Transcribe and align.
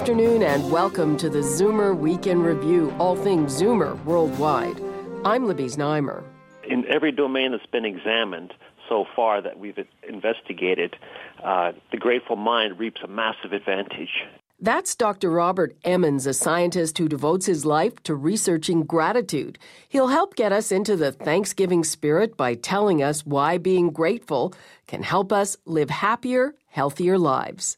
afternoon 0.00 0.42
and 0.42 0.72
welcome 0.72 1.14
to 1.14 1.28
the 1.28 1.40
Zoomer 1.40 1.94
Week 1.94 2.26
in 2.26 2.42
Review, 2.42 2.90
all 2.98 3.14
things 3.14 3.60
Zoomer 3.60 4.02
worldwide. 4.06 4.80
I'm 5.26 5.44
Libby 5.44 5.66
Znaimer. 5.66 6.24
In 6.66 6.86
every 6.86 7.12
domain 7.12 7.52
that's 7.52 7.66
been 7.66 7.84
examined 7.84 8.54
so 8.88 9.04
far 9.14 9.42
that 9.42 9.58
we've 9.58 9.76
investigated, 10.08 10.96
uh, 11.44 11.72
the 11.92 11.98
grateful 11.98 12.36
mind 12.36 12.78
reaps 12.78 13.02
a 13.04 13.08
massive 13.08 13.52
advantage. 13.52 14.24
That's 14.58 14.94
Dr. 14.94 15.28
Robert 15.28 15.76
Emmons, 15.84 16.26
a 16.26 16.32
scientist 16.32 16.96
who 16.96 17.06
devotes 17.06 17.44
his 17.44 17.66
life 17.66 18.02
to 18.04 18.14
researching 18.14 18.84
gratitude. 18.84 19.58
He'll 19.86 20.08
help 20.08 20.34
get 20.34 20.50
us 20.50 20.72
into 20.72 20.96
the 20.96 21.12
Thanksgiving 21.12 21.84
spirit 21.84 22.38
by 22.38 22.54
telling 22.54 23.02
us 23.02 23.26
why 23.26 23.58
being 23.58 23.90
grateful 23.90 24.54
can 24.86 25.02
help 25.02 25.30
us 25.30 25.58
live 25.66 25.90
happier, 25.90 26.54
healthier 26.70 27.18
lives. 27.18 27.76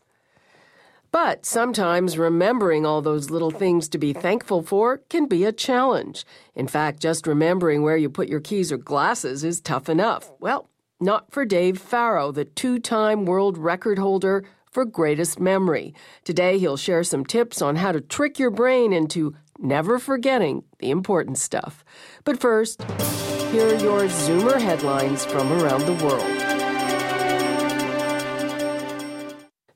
But 1.12 1.45
sometimes 1.45 2.16
remembering 2.16 2.87
all 2.87 3.02
those 3.02 3.29
little 3.29 3.51
things 3.51 3.87
to 3.91 3.98
be 3.98 4.15
thankful 4.15 4.63
for 4.63 5.02
can 5.10 5.27
be 5.27 5.45
a 5.45 5.52
challenge. 5.52 6.24
In 6.54 6.66
fact, 6.66 7.01
just 7.01 7.27
remembering 7.27 7.82
where 7.82 7.99
you 7.99 8.09
put 8.09 8.30
your 8.30 8.41
keys 8.41 8.73
or 8.73 8.79
glasses 8.79 9.45
is 9.45 9.60
tough 9.60 9.91
enough. 9.91 10.32
Well, 10.41 10.71
not 10.99 11.30
for 11.30 11.45
Dave 11.45 11.79
Farrow, 11.79 12.32
the 12.32 12.46
two 12.46 12.79
time 12.79 13.27
world 13.27 13.59
record 13.59 13.99
holder 13.99 14.43
for 14.71 14.87
greatest 14.87 15.38
memory. 15.38 15.95
Today, 16.24 16.59
he'll 16.59 16.79
share 16.79 17.04
some 17.04 17.26
tips 17.26 17.60
on 17.60 17.76
how 17.76 17.93
to 17.93 18.01
trick 18.01 18.38
your 18.38 18.51
brain 18.51 18.95
into 18.95 19.35
never 19.59 19.99
forgetting 19.99 20.65
the 20.79 20.91
important 20.91 21.37
stuff. 21.37 21.85
But 22.24 22.41
first, 22.41 22.82
here 23.51 23.66
are 23.66 23.82
your 23.82 24.01
Zoomer 24.04 24.59
headlines 24.59 25.26
from 25.26 25.52
around 25.52 25.85
the 25.85 26.04
world. 26.04 26.41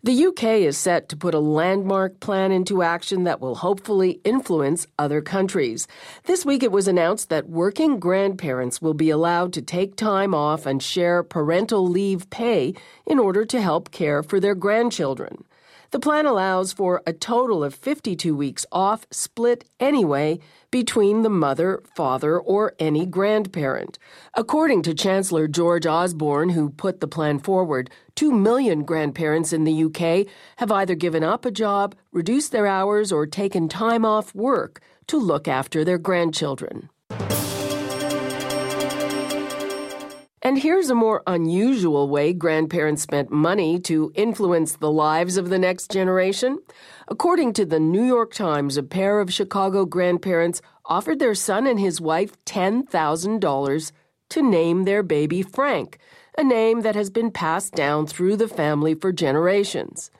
The 0.06 0.26
UK 0.26 0.44
is 0.62 0.78
set 0.78 1.08
to 1.08 1.16
put 1.16 1.34
a 1.34 1.40
landmark 1.40 2.20
plan 2.20 2.52
into 2.52 2.80
action 2.84 3.24
that 3.24 3.40
will 3.40 3.56
hopefully 3.56 4.20
influence 4.22 4.86
other 5.00 5.20
countries. 5.20 5.88
This 6.26 6.46
week 6.46 6.62
it 6.62 6.70
was 6.70 6.86
announced 6.86 7.28
that 7.30 7.48
working 7.48 7.98
grandparents 7.98 8.80
will 8.80 8.94
be 8.94 9.10
allowed 9.10 9.52
to 9.54 9.62
take 9.62 9.96
time 9.96 10.32
off 10.32 10.64
and 10.64 10.80
share 10.80 11.24
parental 11.24 11.88
leave 11.88 12.30
pay 12.30 12.74
in 13.04 13.18
order 13.18 13.44
to 13.46 13.60
help 13.60 13.90
care 13.90 14.22
for 14.22 14.38
their 14.38 14.54
grandchildren. 14.54 15.42
The 15.90 16.00
plan 16.00 16.26
allows 16.26 16.72
for 16.72 17.02
a 17.06 17.12
total 17.12 17.62
of 17.62 17.74
52 17.74 18.34
weeks 18.36 18.66
off, 18.72 19.06
split 19.10 19.64
anyway, 19.78 20.40
between 20.70 21.22
the 21.22 21.30
mother, 21.30 21.82
father, 21.94 22.38
or 22.38 22.74
any 22.78 23.06
grandparent. 23.06 23.98
According 24.34 24.82
to 24.82 24.94
Chancellor 24.94 25.46
George 25.46 25.86
Osborne, 25.86 26.50
who 26.50 26.70
put 26.70 27.00
the 27.00 27.08
plan 27.08 27.38
forward, 27.38 27.88
2 28.16 28.32
million 28.32 28.82
grandparents 28.82 29.52
in 29.52 29.64
the 29.64 29.84
UK 29.84 30.26
have 30.56 30.72
either 30.72 30.94
given 30.94 31.22
up 31.22 31.44
a 31.44 31.50
job, 31.50 31.94
reduced 32.12 32.50
their 32.50 32.66
hours, 32.66 33.12
or 33.12 33.26
taken 33.26 33.68
time 33.68 34.04
off 34.04 34.34
work 34.34 34.80
to 35.06 35.16
look 35.18 35.46
after 35.46 35.84
their 35.84 35.98
grandchildren. 35.98 36.90
And 40.46 40.60
here's 40.60 40.90
a 40.90 40.94
more 40.94 41.24
unusual 41.26 42.08
way 42.08 42.32
grandparents 42.32 43.02
spent 43.02 43.32
money 43.32 43.80
to 43.80 44.12
influence 44.14 44.76
the 44.76 44.92
lives 44.92 45.36
of 45.36 45.50
the 45.50 45.58
next 45.58 45.90
generation. 45.90 46.60
According 47.08 47.54
to 47.54 47.64
the 47.64 47.80
New 47.80 48.04
York 48.04 48.32
Times, 48.32 48.76
a 48.76 48.84
pair 48.84 49.18
of 49.18 49.32
Chicago 49.32 49.84
grandparents 49.84 50.62
offered 50.84 51.18
their 51.18 51.34
son 51.34 51.66
and 51.66 51.80
his 51.80 52.00
wife 52.00 52.36
$10,000 52.44 53.92
to 54.28 54.40
name 54.40 54.84
their 54.84 55.02
baby 55.02 55.42
Frank, 55.42 55.98
a 56.38 56.44
name 56.44 56.82
that 56.82 56.94
has 56.94 57.10
been 57.10 57.32
passed 57.32 57.74
down 57.74 58.06
through 58.06 58.36
the 58.36 58.46
family 58.46 58.94
for 58.94 59.10
generations. 59.10 60.12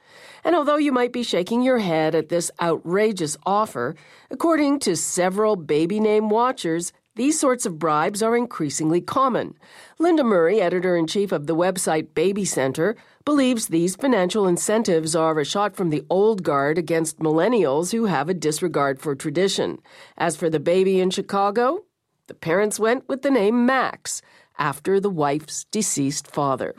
And 0.43 0.57
although 0.57 0.75
you 0.75 0.91
might 0.91 1.13
be 1.13 1.23
shaking 1.23 1.63
your 1.63 1.79
head 1.79 2.17
at 2.17 2.31
this 2.31 2.51
outrageous 2.61 3.37
offer, 3.47 3.95
according 4.33 4.81
to 4.81 4.97
several 4.97 5.55
baby 5.55 6.01
name 6.01 6.31
watchers, 6.31 6.93
these 7.16 7.41
sorts 7.41 7.65
of 7.65 7.78
bribes 7.78 8.22
are 8.22 8.37
increasingly 8.37 9.00
common. 9.00 9.54
Linda 9.99 10.22
Murray, 10.22 10.60
editor 10.60 10.97
in 10.97 11.06
chief 11.06 11.32
of 11.32 11.47
the 11.47 11.56
website 11.56 12.15
Baby 12.15 12.44
Center, 12.44 12.94
believes 13.25 13.69
these 13.69 13.97
financial 13.97 14.47
incentives 14.47 15.16
are 15.16 15.41
a 15.41 15.44
shot 15.44 15.75
from 15.75 15.88
the 15.88 16.04
old 16.10 16.43
guard 16.43 16.77
against 16.77 17.19
millennials 17.19 17.91
who 17.93 18.04
have 18.04 18.28
a 18.28 18.34
disregard 18.34 19.00
for 19.00 19.15
tradition. 19.15 19.78
As 20.19 20.37
for 20.37 20.50
the 20.50 20.60
baby 20.60 21.00
in 21.00 21.09
Chicago, 21.09 21.84
the 22.27 22.34
parents 22.34 22.78
went 22.78 23.09
with 23.09 23.22
the 23.22 23.31
name 23.31 23.65
Max 23.65 24.21
after 24.59 25.00
the 25.00 25.10
wife's 25.10 25.65
deceased 25.65 26.27
father. 26.27 26.75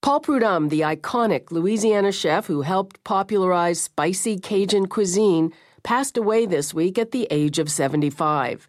Paul 0.00 0.20
Prudhomme, 0.20 0.68
the 0.68 0.82
iconic 0.82 1.50
Louisiana 1.50 2.12
chef 2.12 2.46
who 2.46 2.60
helped 2.60 3.02
popularize 3.02 3.80
spicy 3.80 4.38
Cajun 4.38 4.86
cuisine, 4.86 5.52
passed 5.84 6.16
away 6.16 6.46
this 6.46 6.74
week 6.74 6.98
at 6.98 7.12
the 7.12 7.28
age 7.30 7.60
of 7.60 7.70
75. 7.70 8.66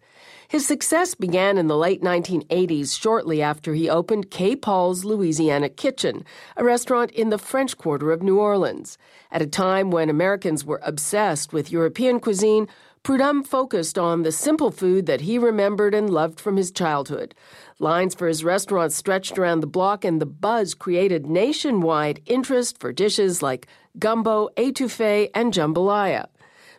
His 0.48 0.64
success 0.64 1.16
began 1.16 1.58
in 1.58 1.66
the 1.66 1.76
late 1.76 2.02
1980s, 2.02 2.96
shortly 2.96 3.42
after 3.42 3.74
he 3.74 3.90
opened 3.90 4.30
K. 4.30 4.54
Paul's 4.54 5.04
Louisiana 5.04 5.68
Kitchen, 5.68 6.24
a 6.56 6.62
restaurant 6.62 7.10
in 7.10 7.30
the 7.30 7.38
French 7.38 7.76
Quarter 7.76 8.12
of 8.12 8.22
New 8.22 8.38
Orleans. 8.38 8.96
At 9.32 9.42
a 9.42 9.46
time 9.46 9.90
when 9.90 10.08
Americans 10.08 10.64
were 10.64 10.80
obsessed 10.84 11.52
with 11.52 11.72
European 11.72 12.20
cuisine, 12.20 12.68
Prudhomme 13.02 13.44
focused 13.44 13.98
on 13.98 14.22
the 14.22 14.32
simple 14.32 14.70
food 14.70 15.06
that 15.06 15.22
he 15.22 15.38
remembered 15.38 15.94
and 15.94 16.10
loved 16.10 16.40
from 16.40 16.56
his 16.56 16.70
childhood. 16.70 17.34
Lines 17.78 18.14
for 18.14 18.28
his 18.28 18.44
restaurant 18.44 18.92
stretched 18.92 19.38
around 19.38 19.60
the 19.60 19.66
block, 19.66 20.04
and 20.04 20.20
the 20.20 20.26
buzz 20.26 20.74
created 20.74 21.26
nationwide 21.26 22.20
interest 22.26 22.78
for 22.78 22.92
dishes 22.92 23.42
like 23.42 23.66
gumbo, 23.98 24.48
etouffee, 24.56 25.30
and 25.34 25.52
jambalaya. 25.52 26.26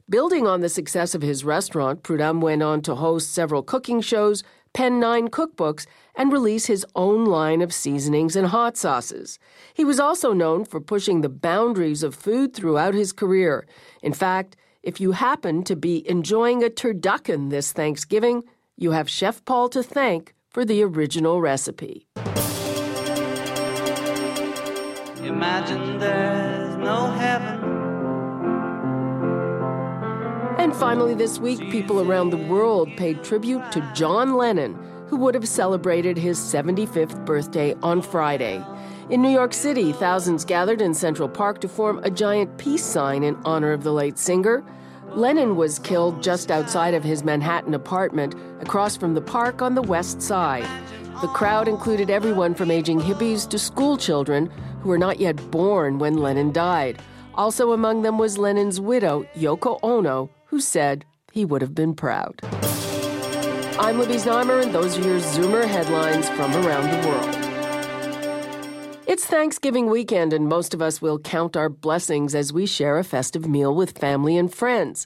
Building 0.09 0.47
on 0.47 0.61
the 0.61 0.69
success 0.69 1.13
of 1.13 1.21
his 1.21 1.43
restaurant, 1.43 2.01
Prudhomme 2.01 2.39
went 2.39 2.63
on 2.63 2.81
to 2.83 2.95
host 2.95 3.33
several 3.33 3.61
cooking 3.61 3.99
shows, 3.99 4.41
pen 4.71 5.01
nine 5.01 5.27
cookbooks, 5.27 5.85
and 6.15 6.31
release 6.31 6.67
his 6.67 6.85
own 6.95 7.25
line 7.25 7.61
of 7.61 7.73
seasonings 7.73 8.37
and 8.37 8.47
hot 8.47 8.77
sauces. 8.77 9.37
He 9.73 9.83
was 9.83 9.99
also 9.99 10.31
known 10.31 10.63
for 10.63 10.79
pushing 10.79 11.19
the 11.19 11.27
boundaries 11.27 12.03
of 12.03 12.15
food 12.15 12.53
throughout 12.53 12.93
his 12.93 13.11
career. 13.11 13.67
In 14.01 14.13
fact, 14.13 14.55
if 14.81 15.01
you 15.01 15.11
happen 15.11 15.61
to 15.65 15.75
be 15.75 16.09
enjoying 16.09 16.63
a 16.63 16.69
turducken 16.69 17.49
this 17.49 17.73
Thanksgiving, 17.73 18.43
you 18.77 18.91
have 18.91 19.09
Chef 19.09 19.43
Paul 19.43 19.67
to 19.69 19.83
thank 19.83 20.33
for 20.49 20.63
the 20.63 20.83
original 20.83 21.41
recipe. 21.41 22.07
Imagine 25.21 25.99
there's 25.99 26.77
no 26.77 27.11
heaven 27.11 27.36
and 30.67 30.75
finally, 30.75 31.13
this 31.13 31.39
week, 31.39 31.71
people 31.71 32.01
around 32.01 32.29
the 32.29 32.35
world 32.35 32.89
paid 32.97 33.23
tribute 33.23 33.71
to 33.71 33.79
John 33.95 34.35
Lennon, 34.35 34.77
who 35.07 35.15
would 35.15 35.33
have 35.33 35.47
celebrated 35.47 36.17
his 36.17 36.37
75th 36.37 37.25
birthday 37.25 37.73
on 37.75 38.01
Friday. 38.01 38.61
In 39.09 39.21
New 39.21 39.29
York 39.29 39.53
City, 39.53 39.93
thousands 39.93 40.43
gathered 40.43 40.81
in 40.81 40.93
Central 40.93 41.29
Park 41.29 41.61
to 41.61 41.69
form 41.69 42.01
a 42.03 42.11
giant 42.11 42.57
peace 42.57 42.83
sign 42.83 43.23
in 43.23 43.37
honor 43.45 43.71
of 43.71 43.83
the 43.83 43.93
late 43.93 44.17
singer. 44.17 44.61
Lennon 45.11 45.55
was 45.55 45.79
killed 45.79 46.21
just 46.21 46.51
outside 46.51 46.93
of 46.93 47.03
his 47.05 47.23
Manhattan 47.23 47.73
apartment, 47.73 48.35
across 48.59 48.97
from 48.97 49.13
the 49.13 49.21
park 49.21 49.61
on 49.61 49.73
the 49.73 49.81
west 49.81 50.21
side. 50.21 50.67
The 51.21 51.27
crowd 51.27 51.69
included 51.69 52.09
everyone 52.09 52.53
from 52.55 52.71
aging 52.71 52.99
hippies 52.99 53.47
to 53.51 53.57
school 53.57 53.95
children 53.95 54.51
who 54.81 54.89
were 54.89 54.97
not 54.97 55.21
yet 55.21 55.49
born 55.49 55.97
when 55.97 56.17
Lennon 56.17 56.51
died. 56.51 57.01
Also 57.37 57.71
among 57.71 58.01
them 58.01 58.17
was 58.17 58.39
Lennon's 58.39 58.81
widow, 58.81 59.27
Yoko 59.35 59.79
Ono, 59.83 60.29
who 60.45 60.59
said 60.59 61.05
he 61.31 61.45
would 61.45 61.61
have 61.61 61.75
been 61.75 61.93
proud. 61.93 62.39
I'm 63.79 63.99
Libby 63.99 64.15
Znaimer, 64.15 64.63
and 64.63 64.73
those 64.73 64.97
are 64.97 65.01
your 65.01 65.19
Zoomer 65.19 65.67
headlines 65.67 66.27
from 66.29 66.51
around 66.55 66.89
the 66.89 67.07
world. 67.07 67.35
It's 69.05 69.25
Thanksgiving 69.25 69.87
weekend, 69.87 70.33
and 70.33 70.49
most 70.49 70.73
of 70.73 70.81
us 70.81 70.99
will 70.99 71.19
count 71.19 71.55
our 71.55 71.69
blessings 71.69 72.33
as 72.33 72.51
we 72.51 72.65
share 72.65 72.97
a 72.97 73.03
festive 73.03 73.47
meal 73.47 73.73
with 73.75 73.99
family 73.99 74.35
and 74.35 74.51
friends. 74.51 75.05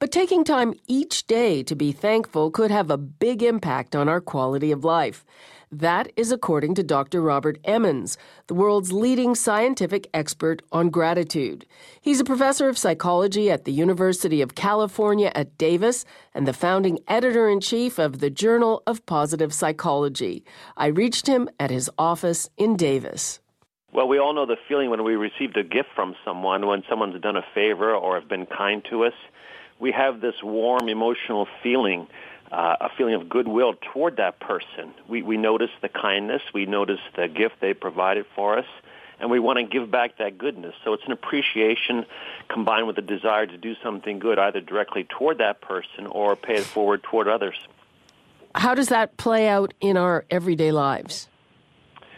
But 0.00 0.10
taking 0.10 0.42
time 0.42 0.74
each 0.88 1.28
day 1.28 1.62
to 1.62 1.76
be 1.76 1.92
thankful 1.92 2.50
could 2.50 2.72
have 2.72 2.90
a 2.90 2.98
big 2.98 3.40
impact 3.42 3.94
on 3.94 4.08
our 4.08 4.20
quality 4.20 4.72
of 4.72 4.84
life. 4.84 5.24
That 5.70 6.10
is 6.16 6.32
according 6.32 6.76
to 6.76 6.82
Dr. 6.82 7.20
Robert 7.20 7.58
Emmons, 7.62 8.16
the 8.46 8.54
world's 8.54 8.90
leading 8.90 9.34
scientific 9.34 10.08
expert 10.14 10.62
on 10.72 10.88
gratitude. 10.88 11.66
He's 12.00 12.20
a 12.20 12.24
professor 12.24 12.70
of 12.70 12.78
psychology 12.78 13.50
at 13.50 13.66
the 13.66 13.72
University 13.72 14.40
of 14.40 14.54
California 14.54 15.30
at 15.34 15.58
Davis 15.58 16.06
and 16.32 16.48
the 16.48 16.54
founding 16.54 17.00
editor 17.06 17.50
in 17.50 17.60
chief 17.60 17.98
of 17.98 18.20
the 18.20 18.30
Journal 18.30 18.82
of 18.86 19.04
Positive 19.04 19.52
Psychology. 19.52 20.42
I 20.74 20.86
reached 20.86 21.26
him 21.26 21.50
at 21.60 21.70
his 21.70 21.90
office 21.98 22.48
in 22.56 22.76
Davis. 22.76 23.40
Well, 23.92 24.08
we 24.08 24.18
all 24.18 24.32
know 24.32 24.46
the 24.46 24.56
feeling 24.68 24.88
when 24.88 25.04
we 25.04 25.16
received 25.16 25.58
a 25.58 25.62
gift 25.62 25.88
from 25.94 26.14
someone, 26.24 26.66
when 26.66 26.82
someone's 26.88 27.20
done 27.20 27.36
a 27.36 27.44
favor 27.54 27.94
or 27.94 28.18
have 28.18 28.28
been 28.28 28.46
kind 28.46 28.82
to 28.88 29.04
us. 29.04 29.14
We 29.80 29.92
have 29.92 30.20
this 30.20 30.34
warm 30.42 30.88
emotional 30.88 31.46
feeling 31.62 32.08
uh, 32.50 32.76
a 32.80 32.88
feeling 32.96 33.14
of 33.14 33.28
goodwill 33.28 33.74
toward 33.92 34.16
that 34.16 34.40
person. 34.40 34.92
We, 35.08 35.22
we 35.22 35.36
notice 35.36 35.70
the 35.82 35.88
kindness, 35.88 36.42
we 36.54 36.66
notice 36.66 37.00
the 37.16 37.28
gift 37.28 37.56
they 37.60 37.74
provided 37.74 38.26
for 38.34 38.58
us, 38.58 38.66
and 39.20 39.30
we 39.30 39.38
want 39.38 39.58
to 39.58 39.64
give 39.64 39.90
back 39.90 40.18
that 40.18 40.38
goodness. 40.38 40.74
So 40.84 40.92
it's 40.92 41.04
an 41.04 41.12
appreciation 41.12 42.06
combined 42.48 42.86
with 42.86 42.98
a 42.98 43.02
desire 43.02 43.46
to 43.46 43.56
do 43.56 43.74
something 43.82 44.18
good, 44.18 44.38
either 44.38 44.60
directly 44.60 45.04
toward 45.04 45.38
that 45.38 45.60
person 45.60 46.06
or 46.06 46.36
pay 46.36 46.54
it 46.54 46.64
forward 46.64 47.02
toward 47.02 47.28
others. 47.28 47.56
How 48.54 48.74
does 48.74 48.88
that 48.88 49.16
play 49.16 49.48
out 49.48 49.74
in 49.80 49.96
our 49.96 50.24
everyday 50.30 50.72
lives? 50.72 51.28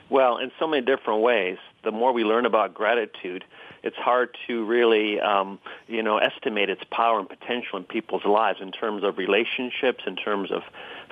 Well, 0.08 0.38
in 0.38 0.50
so 0.58 0.66
many 0.66 0.84
different 0.84 1.22
ways. 1.22 1.58
The 1.82 1.90
more 1.90 2.12
we 2.12 2.24
learn 2.24 2.44
about 2.44 2.74
gratitude, 2.74 3.44
it's 3.82 3.96
hard 3.96 4.36
to 4.46 4.64
really, 4.64 5.20
um, 5.20 5.58
you 5.88 6.02
know, 6.02 6.18
estimate 6.18 6.68
its 6.68 6.82
power 6.90 7.18
and 7.18 7.28
potential 7.28 7.78
in 7.78 7.84
people's 7.84 8.24
lives 8.24 8.60
in 8.60 8.72
terms 8.72 9.02
of 9.04 9.18
relationships, 9.18 10.04
in 10.06 10.16
terms 10.16 10.50
of 10.50 10.62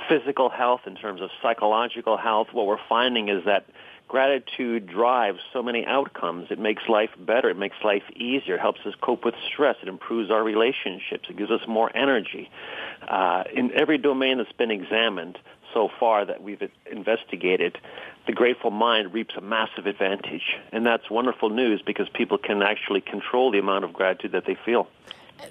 physical 0.09 0.49
health, 0.49 0.83
in 0.87 0.95
terms 0.95 1.21
of 1.21 1.31
psychological 1.43 2.17
health. 2.17 2.49
What 2.53 2.67
we're 2.67 2.79
finding 2.89 3.29
is 3.29 3.45
that 3.45 3.67
gratitude 4.09 4.87
drives 4.87 5.39
so 5.53 5.63
many 5.63 5.87
outcomes. 5.87 6.49
It 6.51 6.59
makes 6.59 6.83
life 6.89 7.11
better. 7.19 7.51
It 7.51 7.59
makes 7.59 7.77
life 7.85 8.05
easier. 8.17 8.55
It 8.55 8.61
helps 8.61 8.81
us 8.87 8.95
cope 9.01 9.25
with 9.25 9.35
stress. 9.53 9.77
It 9.83 9.89
improves 9.89 10.31
our 10.31 10.43
relationships. 10.43 11.29
It 11.29 11.37
gives 11.37 11.51
us 11.51 11.61
more 11.69 11.95
energy. 11.95 12.51
Uh, 13.07 13.45
in 13.55 13.71
every 13.73 13.99
domain 13.99 14.39
that's 14.39 14.53
been 14.53 14.71
examined 14.71 15.39
so 15.73 15.89
far 16.01 16.25
that 16.25 16.43
we've 16.43 16.63
investigated, 16.91 17.79
the 18.27 18.33
grateful 18.33 18.71
mind 18.71 19.13
reaps 19.13 19.35
a 19.37 19.41
massive 19.41 19.87
advantage. 19.87 20.57
And 20.73 20.85
that's 20.85 21.11
wonderful 21.11 21.51
news 21.51 21.83
because 21.85 22.09
people 22.09 22.39
can 22.39 22.63
actually 22.63 23.01
control 23.01 23.51
the 23.51 23.59
amount 23.59 23.85
of 23.85 23.93
gratitude 23.93 24.33
that 24.33 24.45
they 24.47 24.57
feel. 24.65 24.89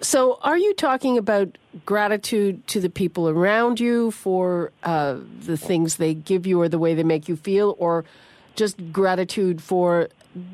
So, 0.01 0.37
are 0.41 0.57
you 0.57 0.73
talking 0.73 1.17
about 1.17 1.57
gratitude 1.85 2.67
to 2.67 2.81
the 2.81 2.89
people 2.89 3.29
around 3.29 3.79
you 3.79 4.11
for 4.11 4.71
uh, 4.83 5.17
the 5.39 5.57
things 5.57 5.95
they 5.95 6.13
give 6.13 6.45
you 6.45 6.61
or 6.61 6.67
the 6.67 6.77
way 6.77 6.93
they 6.93 7.03
make 7.03 7.29
you 7.29 7.37
feel, 7.37 7.73
or 7.79 8.03
just 8.55 8.91
gratitude 8.91 9.61
for 9.61 10.09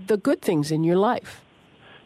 the 0.06 0.18
good 0.18 0.42
things 0.42 0.72
in 0.72 0.84
your 0.84 0.98
life? 0.98 1.42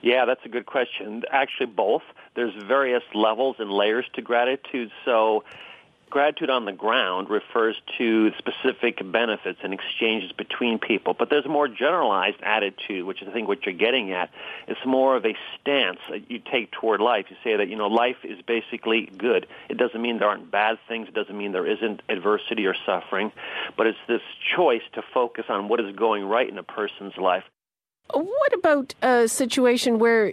Yeah, 0.01 0.25
that's 0.25 0.45
a 0.45 0.50
good 0.50 0.68
question. 0.68 1.24
Actually, 1.30 1.68
both. 1.68 2.03
There's 2.36 2.53
various 2.63 3.03
levels 3.13 3.57
and 3.60 3.71
layers 3.71 4.06
to 4.13 4.21
gratitude. 4.21 4.92
So, 5.03 5.44
Gratitude 6.09 6.50
on 6.50 6.63
the 6.63 6.71
ground 6.71 7.30
refers 7.30 7.75
to 7.98 8.31
specific 8.38 9.00
benefits 9.12 9.59
and 9.62 9.74
exchanges 9.74 10.31
between 10.31 10.80
people, 10.80 11.13
but 11.13 11.30
there's 11.30 11.45
a 11.45 11.50
more 11.50 11.68
generalized 11.68 12.42
attitude, 12.42 13.06
which 13.06 13.21
is 13.21 13.27
I 13.27 13.31
think 13.31 13.50
what 13.50 13.65
you're 13.65 13.75
getting 13.75 14.13
at. 14.13 14.30
It's 14.69 14.80
more 14.86 15.18
of 15.18 15.25
a 15.25 15.36
stance 15.59 16.00
that 16.09 16.31
you 16.31 16.39
take 16.39 16.71
toward 16.71 17.01
life. 17.01 17.25
You 17.30 17.36
say 17.44 17.57
that, 17.57 17.68
you 17.68 17.75
know, 17.75 17.88
life 17.88 18.18
is 18.24 18.42
basically 18.42 19.12
good. 19.18 19.48
It 19.69 19.77
doesn't 19.77 20.01
mean 20.01 20.19
there 20.19 20.30
aren't 20.30 20.50
bad 20.50 20.77
things. 20.88 21.09
It 21.09 21.13
doesn't 21.13 21.38
mean 21.38 21.51
there 21.51 21.68
isn't 21.68 22.01
adversity 22.07 22.65
or 22.65 22.75
suffering, 22.86 23.33
but 23.75 23.86
it's 23.86 24.00
this 24.07 24.21
choice 24.56 24.83
to 24.94 25.01
focus 25.13 25.45
on 25.50 25.68
what 25.68 25.81
is 25.81 25.94
going 25.94 26.24
right 26.24 26.48
in 26.48 26.57
a 26.57 26.63
person's 26.63 27.18
life. 27.18 27.44
What 28.13 28.53
about 28.53 28.95
a 29.01 29.27
situation 29.27 30.00
where, 30.00 30.31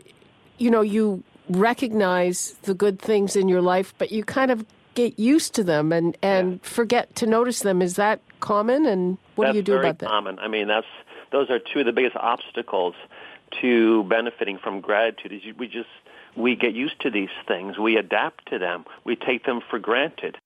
you 0.56 0.70
know, 0.70 0.82
you 0.82 1.24
recognize 1.50 2.54
the 2.62 2.74
good 2.74 3.00
things 3.00 3.34
in 3.34 3.48
your 3.48 3.60
life, 3.60 3.92
but 3.98 4.12
you 4.12 4.22
kind 4.22 4.52
of 4.52 4.64
get 4.94 5.18
used 5.18 5.54
to 5.54 5.64
them 5.64 5.92
and, 5.92 6.16
and 6.22 6.52
yeah. 6.52 6.58
forget 6.62 7.14
to 7.16 7.26
notice 7.26 7.60
them. 7.60 7.82
Is 7.82 7.96
that 7.96 8.20
common? 8.40 8.86
And 8.86 9.18
what 9.34 9.46
that's 9.46 9.54
do 9.54 9.58
you 9.58 9.62
do 9.62 9.78
about 9.78 9.98
that? 9.98 10.08
common. 10.08 10.38
I 10.38 10.48
mean, 10.48 10.68
that's 10.68 10.86
those 11.32 11.50
are 11.50 11.58
two 11.58 11.80
of 11.80 11.86
the 11.86 11.92
biggest 11.92 12.16
obstacles 12.16 12.94
to 13.60 14.04
benefiting 14.04 14.58
from 14.58 14.80
gratitude. 14.80 15.32
Is 15.32 15.42
we 15.58 15.66
just 15.66 15.88
we 16.36 16.56
get 16.56 16.74
used 16.74 17.00
to 17.00 17.10
these 17.10 17.30
things. 17.46 17.78
We 17.78 17.96
adapt 17.96 18.48
to 18.50 18.58
them. 18.58 18.84
We 19.04 19.16
take 19.16 19.44
them 19.44 19.60
for 19.68 19.78
granted. 19.78 20.36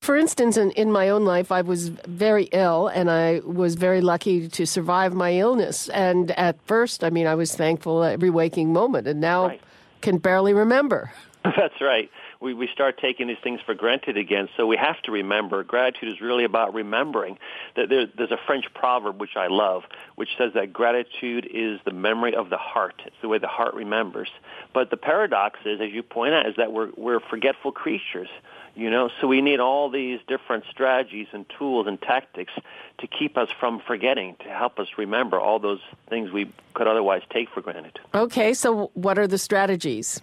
For 0.00 0.16
instance, 0.16 0.56
in, 0.56 0.70
in 0.72 0.92
my 0.92 1.08
own 1.08 1.24
life, 1.24 1.50
I 1.50 1.60
was 1.62 1.88
very 1.88 2.44
ill 2.52 2.86
and 2.86 3.10
I 3.10 3.40
was 3.40 3.74
very 3.74 4.00
lucky 4.00 4.48
to 4.48 4.64
survive 4.64 5.12
my 5.12 5.32
illness. 5.32 5.88
And 5.88 6.30
at 6.32 6.62
first, 6.62 7.02
I 7.02 7.10
mean, 7.10 7.26
I 7.26 7.34
was 7.34 7.56
thankful 7.56 8.04
every 8.04 8.30
waking 8.30 8.72
moment 8.72 9.08
and 9.08 9.20
now 9.20 9.48
right. 9.48 9.60
can 10.00 10.18
barely 10.18 10.54
remember. 10.54 11.12
That's 11.44 11.80
right 11.80 12.08
we, 12.40 12.54
we 12.54 12.68
start 12.68 12.98
taking 12.98 13.26
these 13.26 13.38
things 13.42 13.60
for 13.64 13.74
granted 13.74 14.16
again. 14.16 14.48
So 14.56 14.66
we 14.66 14.76
have 14.76 15.00
to 15.02 15.12
remember. 15.12 15.64
Gratitude 15.64 16.08
is 16.08 16.20
really 16.20 16.44
about 16.44 16.72
remembering. 16.72 17.38
That 17.74 17.88
there, 17.88 18.06
there's 18.06 18.30
a 18.30 18.38
French 18.46 18.66
proverb 18.74 19.20
which 19.20 19.36
I 19.36 19.48
love, 19.48 19.84
which 20.14 20.30
says 20.38 20.52
that 20.54 20.72
gratitude 20.72 21.48
is 21.52 21.80
the 21.84 21.92
memory 21.92 22.34
of 22.34 22.50
the 22.50 22.56
heart. 22.56 23.02
It's 23.06 23.16
the 23.20 23.28
way 23.28 23.38
the 23.38 23.48
heart 23.48 23.74
remembers. 23.74 24.30
But 24.72 24.90
the 24.90 24.96
paradox 24.96 25.58
is, 25.64 25.80
as 25.80 25.90
you 25.90 26.02
point 26.02 26.34
out, 26.34 26.46
is 26.46 26.56
that 26.56 26.72
we're 26.72 26.90
we're 26.96 27.20
forgetful 27.20 27.72
creatures. 27.72 28.28
You 28.76 28.90
know, 28.90 29.10
so 29.20 29.26
we 29.26 29.40
need 29.40 29.58
all 29.58 29.90
these 29.90 30.20
different 30.28 30.62
strategies 30.70 31.26
and 31.32 31.44
tools 31.58 31.88
and 31.88 32.00
tactics 32.00 32.52
to 32.98 33.08
keep 33.08 33.36
us 33.36 33.48
from 33.58 33.80
forgetting, 33.80 34.36
to 34.44 34.48
help 34.50 34.78
us 34.78 34.86
remember 34.96 35.40
all 35.40 35.58
those 35.58 35.80
things 36.08 36.30
we 36.30 36.52
could 36.74 36.86
otherwise 36.86 37.22
take 37.28 37.50
for 37.50 37.60
granted. 37.60 37.98
Okay, 38.14 38.54
so 38.54 38.92
what 38.94 39.18
are 39.18 39.26
the 39.26 39.38
strategies? 39.38 40.22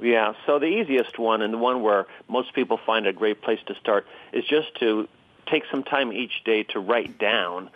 Yeah, 0.00 0.34
so 0.46 0.58
the 0.58 0.66
easiest 0.66 1.18
one 1.18 1.40
and 1.40 1.54
the 1.54 1.58
one 1.58 1.82
where 1.82 2.06
most 2.28 2.54
people 2.54 2.78
find 2.84 3.06
a 3.06 3.12
great 3.12 3.40
place 3.40 3.60
to 3.66 3.74
start 3.76 4.06
is 4.32 4.44
just 4.44 4.74
to 4.80 5.08
take 5.50 5.62
some 5.70 5.82
time 5.82 6.12
each 6.12 6.44
day 6.44 6.64
to 6.64 6.80
write 6.80 7.18
down 7.18 7.70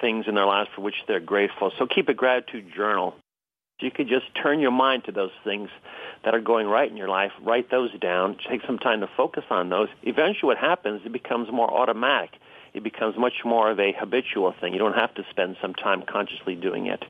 things 0.00 0.26
in 0.26 0.34
their 0.34 0.46
lives 0.46 0.70
for 0.74 0.82
which 0.82 0.94
they're 1.06 1.20
grateful. 1.20 1.72
So 1.78 1.86
keep 1.86 2.08
a 2.08 2.14
gratitude 2.14 2.72
journal. 2.74 3.14
You 3.80 3.90
could 3.90 4.08
just 4.08 4.26
turn 4.42 4.60
your 4.60 4.70
mind 4.70 5.04
to 5.04 5.12
those 5.12 5.32
things 5.44 5.68
that 6.24 6.34
are 6.34 6.40
going 6.40 6.66
right 6.66 6.90
in 6.90 6.96
your 6.96 7.08
life, 7.08 7.32
write 7.42 7.70
those 7.70 7.90
down, 8.00 8.38
take 8.48 8.62
some 8.66 8.78
time 8.78 9.00
to 9.00 9.08
focus 9.16 9.44
on 9.50 9.68
those. 9.68 9.88
Eventually 10.02 10.48
what 10.48 10.58
happens, 10.58 11.02
it 11.04 11.12
becomes 11.12 11.52
more 11.52 11.70
automatic. 11.70 12.30
It 12.72 12.82
becomes 12.82 13.16
much 13.18 13.44
more 13.44 13.70
of 13.70 13.78
a 13.78 13.92
habitual 13.92 14.54
thing. 14.60 14.72
You 14.72 14.78
don't 14.78 14.94
have 14.94 15.14
to 15.14 15.24
spend 15.30 15.56
some 15.60 15.74
time 15.74 16.02
consciously 16.08 16.54
doing 16.54 16.86
it. 16.86 17.04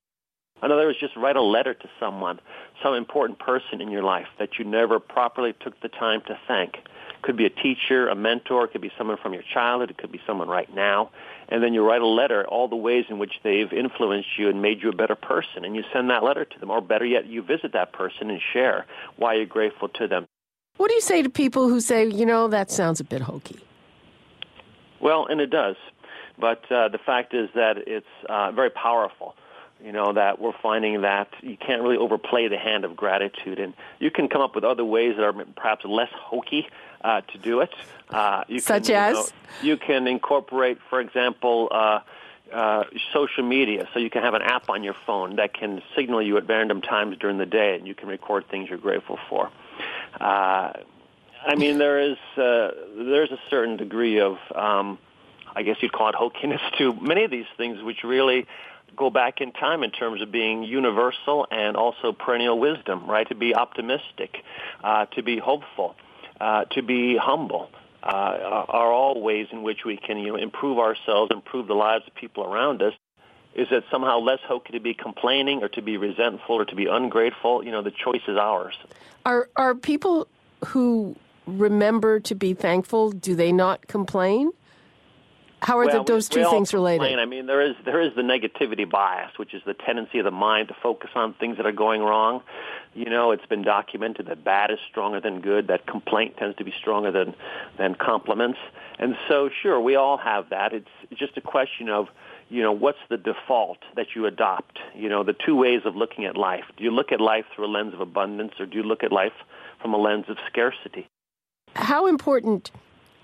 In 0.62 0.72
other 0.72 0.86
words, 0.86 0.98
just 0.98 1.16
write 1.16 1.36
a 1.36 1.42
letter 1.42 1.74
to 1.74 1.88
someone, 2.00 2.40
some 2.82 2.94
important 2.94 3.38
person 3.38 3.80
in 3.80 3.90
your 3.90 4.02
life 4.02 4.26
that 4.38 4.58
you 4.58 4.64
never 4.64 4.98
properly 4.98 5.54
took 5.60 5.78
the 5.80 5.88
time 5.88 6.22
to 6.26 6.38
thank. 6.48 6.78
Could 7.22 7.36
be 7.36 7.44
a 7.44 7.50
teacher, 7.50 8.08
a 8.08 8.14
mentor, 8.14 8.64
it 8.64 8.72
could 8.72 8.80
be 8.80 8.92
someone 8.96 9.18
from 9.22 9.34
your 9.34 9.42
childhood, 9.42 9.90
it 9.90 9.98
could 9.98 10.12
be 10.12 10.20
someone 10.26 10.48
right 10.48 10.72
now. 10.74 11.10
And 11.48 11.62
then 11.62 11.74
you 11.74 11.86
write 11.86 12.00
a 12.00 12.06
letter, 12.06 12.46
all 12.46 12.68
the 12.68 12.76
ways 12.76 13.04
in 13.08 13.18
which 13.18 13.34
they've 13.44 13.72
influenced 13.72 14.38
you 14.38 14.48
and 14.48 14.62
made 14.62 14.82
you 14.82 14.88
a 14.88 14.96
better 14.96 15.14
person. 15.14 15.64
And 15.64 15.76
you 15.76 15.82
send 15.92 16.08
that 16.10 16.24
letter 16.24 16.44
to 16.44 16.58
them. 16.58 16.70
Or 16.70 16.80
better 16.80 17.04
yet, 17.04 17.26
you 17.26 17.42
visit 17.42 17.72
that 17.72 17.92
person 17.92 18.30
and 18.30 18.40
share 18.52 18.86
why 19.16 19.34
you're 19.34 19.46
grateful 19.46 19.88
to 19.90 20.06
them. 20.06 20.26
What 20.78 20.88
do 20.88 20.94
you 20.94 21.00
say 21.00 21.22
to 21.22 21.28
people 21.28 21.68
who 21.68 21.80
say, 21.80 22.06
you 22.06 22.26
know, 22.26 22.48
that 22.48 22.70
sounds 22.70 23.00
a 23.00 23.04
bit 23.04 23.22
hokey? 23.22 23.60
Well, 25.00 25.26
and 25.26 25.40
it 25.40 25.50
does. 25.50 25.76
But 26.38 26.70
uh, 26.70 26.88
the 26.88 26.98
fact 26.98 27.34
is 27.34 27.48
that 27.54 27.76
it's 27.86 28.06
uh, 28.28 28.52
very 28.52 28.70
powerful 28.70 29.34
you 29.84 29.92
know 29.92 30.12
that 30.12 30.40
we're 30.40 30.56
finding 30.62 31.02
that 31.02 31.28
you 31.42 31.56
can't 31.56 31.82
really 31.82 31.96
overplay 31.96 32.48
the 32.48 32.58
hand 32.58 32.84
of 32.84 32.96
gratitude. 32.96 33.58
And 33.58 33.74
you 33.98 34.10
can 34.10 34.28
come 34.28 34.40
up 34.40 34.54
with 34.54 34.64
other 34.64 34.84
ways 34.84 35.16
that 35.16 35.22
are 35.22 35.32
perhaps 35.32 35.84
less 35.84 36.10
hokey 36.12 36.66
uh, 37.02 37.20
to 37.20 37.38
do 37.38 37.60
it. 37.60 37.74
Uh, 38.10 38.44
you 38.48 38.60
such 38.60 38.86
can, 38.86 38.94
as? 38.94 39.16
you, 39.16 39.22
know, 39.22 39.74
you, 39.74 39.76
can 39.76 40.06
incorporate 40.06 40.78
for 40.88 41.00
example 41.00 41.68
uh, 41.70 42.00
uh, 42.52 42.84
social 43.12 43.44
media. 43.44 43.88
So 43.92 44.00
you 44.00 44.10
can 44.10 44.22
have 44.22 44.34
an 44.34 44.42
app 44.42 44.70
on 44.70 44.82
your 44.82 44.94
phone 45.06 45.36
that 45.36 45.52
can 45.52 45.82
signal 45.94 46.22
you 46.22 46.36
at 46.36 46.48
random 46.48 46.80
times 46.80 47.16
during 47.18 47.38
the 47.38 47.46
day 47.46 47.74
and 47.76 47.86
you 47.86 47.94
can 47.94 48.08
record 48.08 48.48
things 48.48 48.68
you're 48.68 48.78
grateful 48.78 49.18
for. 49.28 49.50
Uh, 50.20 50.72
I 51.46 51.54
mean 51.56 51.78
there 51.78 52.00
is 52.00 52.16
uh, 52.36 52.70
there's 52.96 53.30
a 53.30 53.38
certain 53.50 53.76
degree 53.76 54.20
of 54.20 54.38
um, 54.54 54.98
I 55.54 55.62
guess 55.62 55.76
you'd 55.80 55.92
call 55.92 56.08
it 56.08 56.14
hokiness 56.14 56.60
to 56.78 56.94
many 56.94 57.24
of 57.24 57.30
these 57.30 57.46
things 57.56 57.82
which 57.82 58.04
really 58.04 58.46
go 58.94 59.10
back 59.10 59.40
in 59.40 59.52
time 59.52 59.82
in 59.82 59.90
terms 59.90 60.22
of 60.22 60.30
being 60.30 60.62
universal 60.62 61.46
and 61.50 61.76
also 61.76 62.12
perennial 62.12 62.58
wisdom, 62.58 63.08
right? 63.08 63.28
To 63.28 63.34
be 63.34 63.54
optimistic, 63.54 64.36
uh, 64.82 65.06
to 65.06 65.22
be 65.22 65.38
hopeful, 65.38 65.96
uh, 66.40 66.64
to 66.72 66.82
be 66.82 67.16
humble. 67.16 67.70
Uh, 68.02 68.64
are 68.68 68.92
all 68.92 69.20
ways 69.20 69.48
in 69.50 69.64
which 69.64 69.84
we 69.84 69.96
can 69.96 70.18
you 70.18 70.28
know, 70.28 70.36
improve 70.36 70.78
ourselves, 70.78 71.32
improve 71.32 71.66
the 71.66 71.74
lives 71.74 72.04
of 72.06 72.14
people 72.14 72.44
around 72.44 72.80
us. 72.80 72.92
Is 73.56 73.66
it 73.72 73.84
somehow 73.90 74.20
less 74.20 74.38
hokey 74.46 74.74
to 74.74 74.80
be 74.80 74.94
complaining 74.94 75.62
or 75.62 75.68
to 75.70 75.82
be 75.82 75.96
resentful 75.96 76.56
or 76.56 76.64
to 76.66 76.76
be 76.76 76.86
ungrateful? 76.86 77.64
You 77.64 77.72
know, 77.72 77.82
the 77.82 77.90
choice 77.90 78.20
is 78.28 78.36
ours. 78.36 78.74
Are 79.24 79.48
are 79.56 79.74
people 79.74 80.28
who 80.66 81.16
remember 81.46 82.20
to 82.20 82.34
be 82.34 82.54
thankful? 82.54 83.10
Do 83.10 83.34
they 83.34 83.50
not 83.50 83.88
complain? 83.88 84.52
How 85.62 85.78
are 85.78 85.86
well, 85.86 86.04
the, 86.04 86.12
those 86.12 86.28
two 86.28 86.44
things 86.50 86.74
related? 86.74 87.00
Complain. 87.00 87.18
I 87.18 87.24
mean, 87.24 87.46
there 87.46 87.60
is 87.60 87.74
there 87.84 88.00
is 88.00 88.14
the 88.14 88.22
negativity 88.22 88.88
bias, 88.88 89.32
which 89.38 89.54
is 89.54 89.62
the 89.64 89.74
tendency 89.74 90.18
of 90.18 90.24
the 90.24 90.30
mind 90.30 90.68
to 90.68 90.74
focus 90.82 91.10
on 91.14 91.34
things 91.34 91.56
that 91.56 91.66
are 91.66 91.72
going 91.72 92.02
wrong. 92.02 92.42
You 92.94 93.06
know, 93.06 93.30
it's 93.32 93.46
been 93.46 93.62
documented 93.62 94.26
that 94.26 94.44
bad 94.44 94.70
is 94.70 94.78
stronger 94.88 95.20
than 95.20 95.40
good. 95.40 95.68
That 95.68 95.86
complaint 95.86 96.36
tends 96.36 96.56
to 96.58 96.64
be 96.64 96.72
stronger 96.78 97.10
than 97.10 97.34
than 97.78 97.94
compliments. 97.94 98.58
And 98.98 99.16
so, 99.28 99.50
sure, 99.62 99.80
we 99.80 99.96
all 99.96 100.18
have 100.18 100.50
that. 100.50 100.72
It's 100.72 100.88
just 101.14 101.36
a 101.36 101.42
question 101.42 101.88
of 101.88 102.08
you 102.48 102.62
know, 102.62 102.72
what's 102.72 102.98
the 103.08 103.16
default 103.16 103.78
that 103.96 104.14
you 104.14 104.26
adopt? 104.26 104.78
You 104.94 105.08
know, 105.08 105.24
the 105.24 105.34
two 105.34 105.56
ways 105.56 105.80
of 105.84 105.96
looking 105.96 106.24
at 106.26 106.36
life. 106.36 106.64
Do 106.76 106.84
you 106.84 106.90
look 106.90 107.10
at 107.12 107.20
life 107.20 107.44
through 107.54 107.66
a 107.66 107.72
lens 107.72 107.92
of 107.92 108.00
abundance 108.00 108.52
or 108.60 108.66
do 108.66 108.76
you 108.76 108.84
look 108.84 109.02
at 109.02 109.10
life 109.10 109.32
from 109.80 109.94
a 109.94 109.96
lens 109.96 110.26
of 110.28 110.36
scarcity? 110.46 111.08
How 111.74 112.06
important 112.06 112.70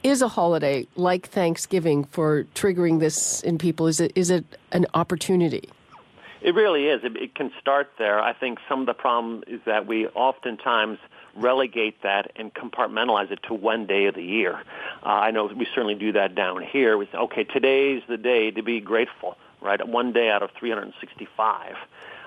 is 0.02 0.22
a 0.22 0.28
holiday 0.28 0.86
like 0.96 1.28
Thanksgiving 1.28 2.04
for 2.04 2.44
triggering 2.54 3.00
this 3.00 3.42
in 3.42 3.58
people? 3.58 3.86
Is 3.86 4.00
it 4.00 4.12
is 4.14 4.30
it 4.30 4.44
an 4.72 4.86
opportunity? 4.94 5.68
It 6.40 6.54
really 6.54 6.88
is. 6.88 7.04
It, 7.04 7.16
it 7.16 7.34
can 7.34 7.52
start 7.60 7.92
there. 7.98 8.18
I 8.18 8.32
think 8.32 8.58
some 8.68 8.80
of 8.80 8.86
the 8.86 8.94
problem 8.94 9.44
is 9.46 9.60
that 9.64 9.86
we 9.86 10.08
oftentimes 10.08 10.98
relegate 11.36 12.02
that 12.02 12.32
and 12.36 12.52
compartmentalize 12.52 13.30
it 13.30 13.40
to 13.44 13.54
one 13.54 13.86
day 13.86 14.06
of 14.06 14.14
the 14.14 14.24
year. 14.24 14.60
Uh, 15.04 15.08
I 15.08 15.30
know 15.30 15.46
we 15.46 15.66
certainly 15.66 15.94
do 15.94 16.12
that 16.12 16.34
down 16.34 16.62
here. 16.62 16.98
We 16.98 17.06
say, 17.06 17.18
okay, 17.18 17.44
today's 17.44 18.02
the 18.08 18.16
day 18.16 18.50
to 18.50 18.62
be 18.62 18.80
grateful, 18.80 19.36
right? 19.60 19.86
One 19.86 20.12
day 20.12 20.30
out 20.30 20.42
of 20.42 20.50
365, 20.58 21.76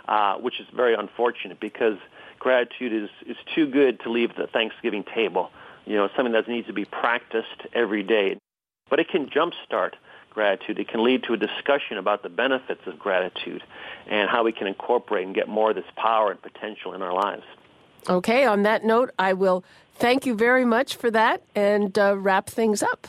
uh, 0.08 0.36
which 0.36 0.60
is 0.60 0.68
very 0.74 0.96
unfortunate 0.96 1.60
because 1.60 1.98
gratitude 2.40 2.94
is, 2.94 3.10
is 3.28 3.38
too 3.54 3.68
good 3.68 4.00
to 4.02 4.10
leave 4.10 4.36
the 4.36 4.48
Thanksgiving 4.48 5.04
table. 5.04 5.52
You 5.86 5.96
know, 5.96 6.10
something 6.16 6.34
that 6.34 6.48
needs 6.48 6.68
to 6.68 6.74
be 6.74 6.86
practiced 6.86 7.68
every 7.74 8.04
day. 8.04 8.38
But 8.90 9.00
it 9.00 9.10
can 9.10 9.30
jumpstart 9.30 9.94
gratitude. 10.36 10.78
It 10.80 10.88
can 10.88 11.04
lead 11.04 11.24
to 11.24 11.34
a 11.34 11.38
discussion 11.38 11.98
about 11.98 12.22
the 12.22 12.30
benefits 12.30 12.82
of 12.86 13.00
gratitude 13.00 13.64
and 14.08 14.30
how 14.30 14.44
we 14.44 14.52
can 14.52 14.68
incorporate 14.68 15.26
and 15.26 15.34
get 15.34 15.48
more 15.48 15.72
of 15.72 15.76
this 15.76 15.86
power 15.96 16.30
and 16.32 16.42
potential 16.42 16.94
in 16.94 17.02
our 17.02 17.14
lives. 17.14 17.44
Okay, 18.08 18.46
on 18.46 18.64
that 18.64 18.84
note, 18.84 19.12
I 19.18 19.34
will 19.34 19.64
thank 19.96 20.26
you 20.26 20.36
very 20.36 20.66
much 20.66 20.96
for 20.96 21.10
that 21.10 21.42
and 21.56 21.98
uh, 21.98 22.16
wrap 22.18 22.48
things 22.48 22.84
up. 22.84 23.08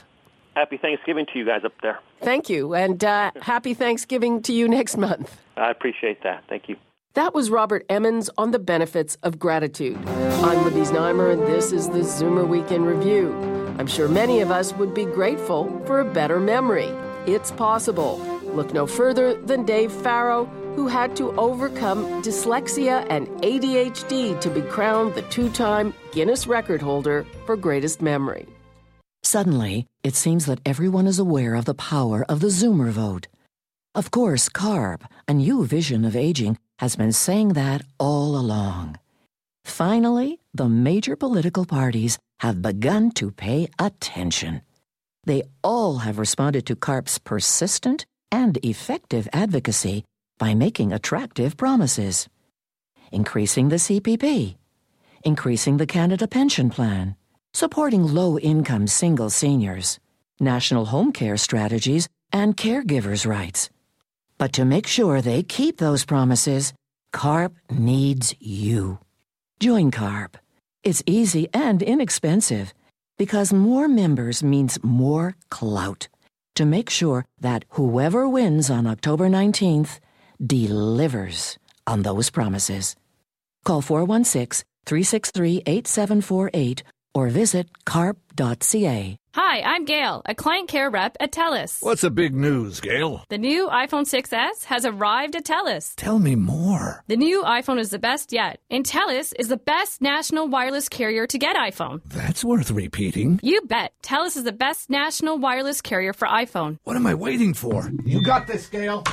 Happy 0.54 0.78
Thanksgiving 0.78 1.26
to 1.32 1.38
you 1.38 1.44
guys 1.44 1.64
up 1.64 1.74
there. 1.82 1.98
Thank 2.22 2.48
you, 2.48 2.74
and 2.74 3.04
uh, 3.04 3.32
happy 3.42 3.74
Thanksgiving 3.74 4.40
to 4.42 4.54
you 4.54 4.68
next 4.68 4.96
month. 4.96 5.38
I 5.54 5.70
appreciate 5.70 6.22
that. 6.22 6.44
Thank 6.48 6.70
you. 6.70 6.76
That 7.16 7.32
was 7.32 7.48
Robert 7.48 7.86
Emmons 7.88 8.28
on 8.36 8.50
the 8.50 8.58
benefits 8.58 9.16
of 9.22 9.38
gratitude. 9.38 9.96
I'm 10.06 10.62
Libby 10.64 10.80
Znaimer, 10.80 11.32
and 11.32 11.40
this 11.46 11.72
is 11.72 11.88
the 11.88 12.00
Zoomer 12.00 12.46
Week 12.46 12.70
in 12.70 12.84
Review. 12.84 13.32
I'm 13.78 13.86
sure 13.86 14.06
many 14.06 14.40
of 14.40 14.50
us 14.50 14.74
would 14.74 14.92
be 14.92 15.06
grateful 15.06 15.82
for 15.86 16.00
a 16.00 16.04
better 16.04 16.38
memory. 16.38 16.92
It's 17.24 17.50
possible. 17.52 18.18
Look 18.42 18.74
no 18.74 18.86
further 18.86 19.32
than 19.32 19.64
Dave 19.64 19.92
Farrow, 19.92 20.44
who 20.76 20.88
had 20.88 21.16
to 21.16 21.34
overcome 21.38 22.22
dyslexia 22.22 23.06
and 23.08 23.28
ADHD 23.40 24.38
to 24.38 24.50
be 24.50 24.60
crowned 24.60 25.14
the 25.14 25.22
two 25.22 25.48
time 25.48 25.94
Guinness 26.12 26.46
record 26.46 26.82
holder 26.82 27.24
for 27.46 27.56
greatest 27.56 28.02
memory. 28.02 28.46
Suddenly, 29.22 29.86
it 30.04 30.16
seems 30.16 30.44
that 30.44 30.60
everyone 30.66 31.06
is 31.06 31.18
aware 31.18 31.54
of 31.54 31.64
the 31.64 31.72
power 31.72 32.26
of 32.28 32.40
the 32.40 32.48
Zoomer 32.48 32.90
vote. 32.90 33.26
Of 33.94 34.10
course, 34.10 34.50
CARP, 34.50 35.04
a 35.26 35.32
new 35.32 35.64
vision 35.64 36.04
of 36.04 36.14
aging, 36.14 36.58
has 36.78 36.96
been 36.96 37.12
saying 37.12 37.54
that 37.54 37.82
all 37.98 38.36
along. 38.36 38.98
Finally, 39.64 40.40
the 40.54 40.68
major 40.68 41.16
political 41.16 41.64
parties 41.64 42.18
have 42.40 42.62
begun 42.62 43.10
to 43.10 43.30
pay 43.30 43.68
attention. 43.78 44.62
They 45.24 45.42
all 45.64 45.98
have 45.98 46.18
responded 46.18 46.66
to 46.66 46.76
CARP's 46.76 47.18
persistent 47.18 48.06
and 48.30 48.58
effective 48.64 49.28
advocacy 49.32 50.04
by 50.38 50.54
making 50.54 50.92
attractive 50.92 51.56
promises. 51.56 52.28
Increasing 53.10 53.68
the 53.68 53.76
CPP, 53.76 54.56
increasing 55.24 55.78
the 55.78 55.86
Canada 55.86 56.28
Pension 56.28 56.70
Plan, 56.70 57.16
supporting 57.54 58.02
low 58.06 58.38
income 58.38 58.86
single 58.86 59.30
seniors, 59.30 59.98
national 60.38 60.86
home 60.86 61.12
care 61.12 61.36
strategies, 61.36 62.08
and 62.32 62.56
caregivers' 62.56 63.26
rights. 63.26 63.70
But 64.38 64.52
to 64.54 64.64
make 64.64 64.86
sure 64.86 65.20
they 65.20 65.42
keep 65.42 65.78
those 65.78 66.04
promises, 66.04 66.72
CARP 67.12 67.52
needs 67.70 68.34
you. 68.38 68.98
Join 69.60 69.90
CARP. 69.90 70.36
It's 70.84 71.02
easy 71.06 71.48
and 71.54 71.82
inexpensive 71.82 72.74
because 73.18 73.52
more 73.52 73.88
members 73.88 74.42
means 74.42 74.78
more 74.82 75.34
clout 75.50 76.08
to 76.54 76.64
make 76.64 76.90
sure 76.90 77.24
that 77.40 77.64
whoever 77.70 78.28
wins 78.28 78.70
on 78.70 78.86
October 78.86 79.28
19th 79.28 80.00
delivers 80.44 81.58
on 81.86 82.02
those 82.02 82.30
promises. 82.30 82.96
Call 83.64 83.80
416 83.80 84.64
363 84.84 85.62
8748 85.66 86.82
or 87.14 87.28
visit 87.28 87.68
carp.ca. 87.84 89.16
Hi, 89.36 89.60
I'm 89.60 89.84
Gail, 89.84 90.22
a 90.24 90.34
client 90.34 90.66
care 90.66 90.88
rep 90.88 91.14
at 91.20 91.30
TELUS. 91.30 91.82
What's 91.82 92.00
the 92.00 92.10
big 92.10 92.34
news, 92.34 92.80
Gail? 92.80 93.22
The 93.28 93.36
new 93.36 93.68
iPhone 93.68 94.06
6s 94.08 94.64
has 94.64 94.86
arrived 94.86 95.36
at 95.36 95.44
TELUS. 95.44 95.94
Tell 95.96 96.18
me 96.18 96.34
more. 96.34 97.04
The 97.08 97.18
new 97.18 97.42
iPhone 97.42 97.78
is 97.78 97.90
the 97.90 97.98
best 97.98 98.32
yet, 98.32 98.60
and 98.70 98.82
TELUS 98.82 99.34
is 99.38 99.48
the 99.48 99.58
best 99.58 100.00
national 100.00 100.48
wireless 100.48 100.88
carrier 100.88 101.26
to 101.26 101.36
get 101.38 101.54
iPhone. 101.54 102.00
That's 102.06 102.46
worth 102.46 102.70
repeating. 102.70 103.38
You 103.42 103.60
bet. 103.60 103.92
TELUS 104.02 104.38
is 104.38 104.44
the 104.44 104.52
best 104.52 104.88
national 104.88 105.36
wireless 105.36 105.82
carrier 105.82 106.14
for 106.14 106.26
iPhone. 106.26 106.78
What 106.84 106.96
am 106.96 107.06
I 107.06 107.12
waiting 107.12 107.52
for? 107.52 107.90
You 108.06 108.22
got 108.22 108.46
this, 108.46 108.68
Gail. 108.68 109.04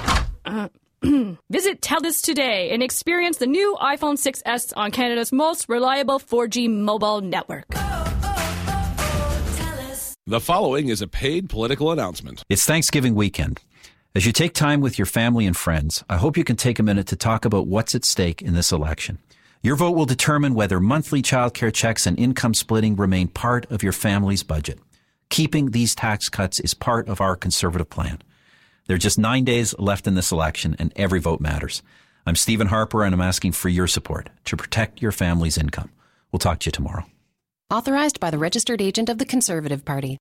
Uh, 0.46 0.70
Visit 1.50 1.82
TELUS 1.82 2.22
today 2.22 2.70
and 2.72 2.82
experience 2.82 3.40
the 3.40 3.48
new 3.48 3.76
iPhone 3.82 4.16
6s 4.16 4.72
on 4.78 4.92
Canada's 4.92 5.34
most 5.34 5.68
reliable 5.68 6.18
4G 6.18 6.70
mobile 6.70 7.20
network. 7.20 7.66
The 10.26 10.40
following 10.40 10.88
is 10.88 11.02
a 11.02 11.08
paid 11.08 11.50
political 11.50 11.92
announcement. 11.92 12.46
It's 12.48 12.64
Thanksgiving 12.64 13.14
weekend. 13.14 13.60
As 14.16 14.26
you 14.26 14.32
take 14.32 14.54
time 14.54 14.80
with 14.80 14.98
your 14.98 15.06
family 15.06 15.46
and 15.46 15.56
friends, 15.56 16.02
I 16.08 16.16
hope 16.16 16.38
you 16.38 16.46
can 16.46 16.56
take 16.56 16.80
a 16.80 16.84
minute 16.84 17.08
to 17.08 17.18
talk 17.18 17.44
about 17.44 17.68
what's 17.68 17.94
at 17.94 18.06
stake 18.06 18.42
in 18.42 18.54
this 18.54 18.72
election. 18.72 19.18
Your 19.62 19.76
vote 19.76 19.98
will 19.98 20.06
determine 20.06 20.54
whether 20.54 20.80
monthly 20.80 21.22
childcare 21.22 21.74
checks 21.74 22.08
and 22.08 22.18
income 22.18 22.54
splitting 22.54 22.96
remain 22.96 23.28
part 23.28 23.70
of 23.70 23.84
your 23.84 23.92
family's 23.92 24.44
budget. 24.44 24.80
Keeping 25.28 25.72
these 25.72 25.94
tax 25.94 26.30
cuts 26.30 26.58
is 26.62 26.74
part 26.74 27.10
of 27.10 27.20
our 27.20 27.36
conservative 27.36 27.90
plan. 27.90 28.22
There 28.88 28.96
are 28.96 29.00
just 29.00 29.20
nine 29.20 29.44
days 29.44 29.78
left 29.78 30.08
in 30.08 30.16
this 30.16 30.32
election, 30.32 30.74
and 30.80 30.94
every 30.96 31.20
vote 31.20 31.42
matters. 31.42 31.84
I'm 32.26 32.38
Stephen 32.38 32.68
Harper, 32.68 33.04
and 33.04 33.14
I'm 33.14 33.20
asking 33.20 33.52
for 33.52 33.68
your 33.68 33.88
support 33.88 34.30
to 34.46 34.56
protect 34.56 35.02
your 35.02 35.12
family's 35.12 35.58
income. 35.58 35.90
We'll 36.32 36.40
talk 36.40 36.60
to 36.60 36.68
you 36.68 36.72
tomorrow. 36.72 37.04
Authorized 37.72 38.20
by 38.20 38.30
the 38.30 38.38
registered 38.38 38.82
agent 38.82 39.10
of 39.10 39.18
the 39.18 39.26
Conservative 39.26 39.84
Party. 39.84 40.18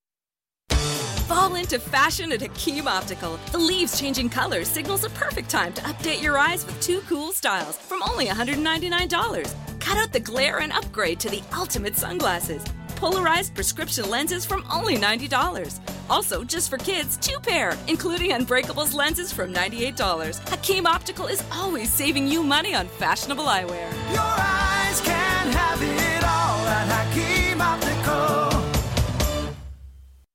Fall 1.28 1.54
into 1.54 1.78
fashion 1.78 2.32
at 2.32 2.40
Hakeem 2.40 2.86
Optical. 2.88 3.38
The 3.52 3.58
leaves 3.58 3.98
changing 3.98 4.28
colors 4.30 4.68
signals 4.68 5.04
a 5.04 5.10
perfect 5.10 5.48
time 5.48 5.72
to 5.74 5.82
update 5.82 6.22
your 6.22 6.38
eyes 6.38 6.64
with 6.66 6.80
two 6.80 7.00
cool 7.08 7.32
styles 7.32 7.78
from 7.78 8.02
only 8.02 8.26
$199. 8.26 9.54
Cut 9.80 9.98
out 9.98 10.12
the 10.12 10.20
glare 10.20 10.60
and 10.60 10.72
upgrade 10.72 11.20
to 11.20 11.30
the 11.30 11.42
ultimate 11.56 11.96
sunglasses. 11.96 12.64
Polarized 12.96 13.54
prescription 13.54 14.08
lenses 14.08 14.44
from 14.44 14.64
only 14.72 14.96
$90. 14.96 15.80
Also, 16.08 16.44
just 16.44 16.70
for 16.70 16.78
kids, 16.78 17.16
two 17.16 17.38
pair, 17.40 17.76
including 17.88 18.30
Unbreakables 18.30 18.94
lenses 18.94 19.32
from 19.32 19.52
$98. 19.52 20.38
Hakeem 20.50 20.86
Optical 20.86 21.26
is 21.26 21.42
always 21.52 21.90
saving 21.92 22.28
you 22.28 22.42
money 22.42 22.74
on 22.74 22.86
fashionable 22.88 23.44
eyewear. 23.44 23.90
Your 24.12 24.20
eyes 24.20 25.00
can 25.00 25.52
have 25.52 25.82
it 25.82 26.24
all 26.24 26.66
at 26.68 26.86
Hakeem 26.88 27.10
Optical. 27.10 27.21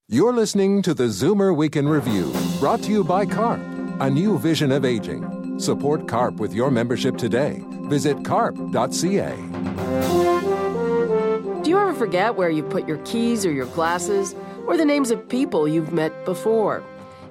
You're 0.09 0.33
listening 0.33 0.81
to 0.81 0.93
the 0.93 1.03
Zoomer 1.03 1.55
Week 1.55 1.75
in 1.75 1.87
Review, 1.87 2.33
brought 2.59 2.81
to 2.83 2.91
you 2.91 3.03
by 3.03 3.25
CARP, 3.25 3.59
a 3.99 4.09
new 4.09 4.39
vision 4.39 4.71
of 4.71 4.85
aging. 4.85 5.59
Support 5.59 6.07
CARP 6.07 6.37
with 6.37 6.53
your 6.53 6.71
membership 6.71 7.17
today. 7.17 7.61
Visit 7.89 8.23
carp.ca. 8.23 9.35
Do 11.61 11.69
you 11.69 11.77
ever 11.77 11.93
forget 11.93 12.35
where 12.35 12.49
you 12.49 12.63
put 12.63 12.87
your 12.87 12.99
keys 12.99 13.45
or 13.45 13.51
your 13.51 13.65
glasses, 13.67 14.33
or 14.65 14.77
the 14.77 14.85
names 14.85 15.11
of 15.11 15.27
people 15.27 15.67
you've 15.67 15.91
met 15.91 16.25
before? 16.25 16.81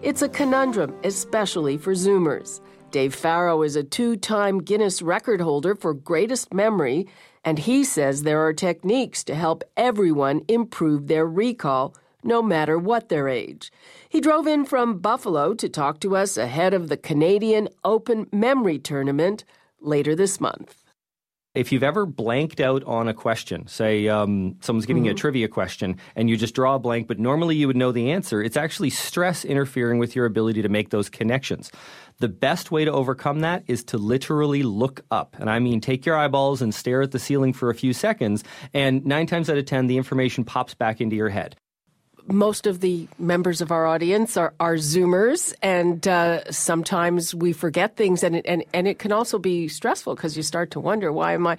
It's 0.02 0.22
a 0.22 0.28
conundrum, 0.28 0.94
especially 1.02 1.78
for 1.78 1.94
Zoomers. 1.94 2.60
Dave 2.90 3.14
Farrow 3.14 3.62
is 3.62 3.74
a 3.74 3.82
two 3.82 4.16
time 4.16 4.62
Guinness 4.62 5.02
record 5.02 5.40
holder 5.40 5.74
for 5.74 5.92
greatest 5.92 6.54
memory, 6.54 7.08
and 7.46 7.60
he 7.60 7.84
says 7.84 8.24
there 8.24 8.44
are 8.44 8.52
techniques 8.52 9.22
to 9.24 9.34
help 9.34 9.62
everyone 9.76 10.42
improve 10.48 11.06
their 11.06 11.24
recall 11.24 11.94
no 12.24 12.42
matter 12.42 12.76
what 12.76 13.08
their 13.08 13.28
age. 13.28 13.70
He 14.08 14.20
drove 14.20 14.48
in 14.48 14.66
from 14.66 14.98
Buffalo 14.98 15.54
to 15.54 15.68
talk 15.68 16.00
to 16.00 16.16
us 16.16 16.36
ahead 16.36 16.74
of 16.74 16.88
the 16.88 16.96
Canadian 16.96 17.68
Open 17.84 18.26
Memory 18.32 18.80
Tournament 18.80 19.44
later 19.80 20.16
this 20.16 20.40
month. 20.40 20.82
If 21.54 21.72
you've 21.72 21.82
ever 21.82 22.04
blanked 22.04 22.60
out 22.60 22.84
on 22.84 23.08
a 23.08 23.14
question, 23.14 23.66
say 23.66 24.08
um, 24.08 24.56
someone's 24.60 24.84
giving 24.84 25.06
you 25.06 25.12
a 25.12 25.14
trivia 25.14 25.48
question 25.48 25.96
and 26.14 26.28
you 26.28 26.36
just 26.36 26.54
draw 26.54 26.74
a 26.74 26.78
blank, 26.78 27.08
but 27.08 27.18
normally 27.18 27.56
you 27.56 27.66
would 27.66 27.78
know 27.78 27.92
the 27.92 28.10
answer, 28.10 28.42
it's 28.42 28.58
actually 28.58 28.90
stress 28.90 29.42
interfering 29.42 29.98
with 29.98 30.14
your 30.14 30.26
ability 30.26 30.60
to 30.60 30.68
make 30.68 30.90
those 30.90 31.08
connections. 31.08 31.72
The 32.18 32.28
best 32.28 32.70
way 32.70 32.84
to 32.84 32.92
overcome 32.92 33.40
that 33.40 33.64
is 33.66 33.84
to 33.84 33.98
literally 33.98 34.62
look 34.62 35.02
up. 35.10 35.36
And 35.38 35.50
I 35.50 35.58
mean, 35.58 35.80
take 35.80 36.06
your 36.06 36.16
eyeballs 36.16 36.62
and 36.62 36.74
stare 36.74 37.02
at 37.02 37.10
the 37.10 37.18
ceiling 37.18 37.52
for 37.52 37.68
a 37.68 37.74
few 37.74 37.92
seconds, 37.92 38.42
and 38.72 39.04
nine 39.04 39.26
times 39.26 39.50
out 39.50 39.58
of 39.58 39.66
ten, 39.66 39.86
the 39.86 39.98
information 39.98 40.44
pops 40.44 40.74
back 40.74 41.00
into 41.00 41.16
your 41.16 41.28
head 41.28 41.56
most 42.28 42.66
of 42.66 42.80
the 42.80 43.08
members 43.18 43.60
of 43.60 43.70
our 43.70 43.86
audience 43.86 44.36
are, 44.36 44.54
are 44.58 44.74
Zoomers, 44.74 45.54
and 45.62 46.06
uh, 46.06 46.50
sometimes 46.50 47.34
we 47.34 47.52
forget 47.52 47.96
things, 47.96 48.22
and 48.22 48.44
and 48.46 48.64
and 48.72 48.88
it 48.88 48.98
can 48.98 49.12
also 49.12 49.38
be 49.38 49.68
stressful 49.68 50.14
because 50.14 50.36
you 50.36 50.42
start 50.42 50.70
to 50.72 50.80
wonder 50.80 51.12
why 51.12 51.34
am 51.34 51.46
I, 51.46 51.56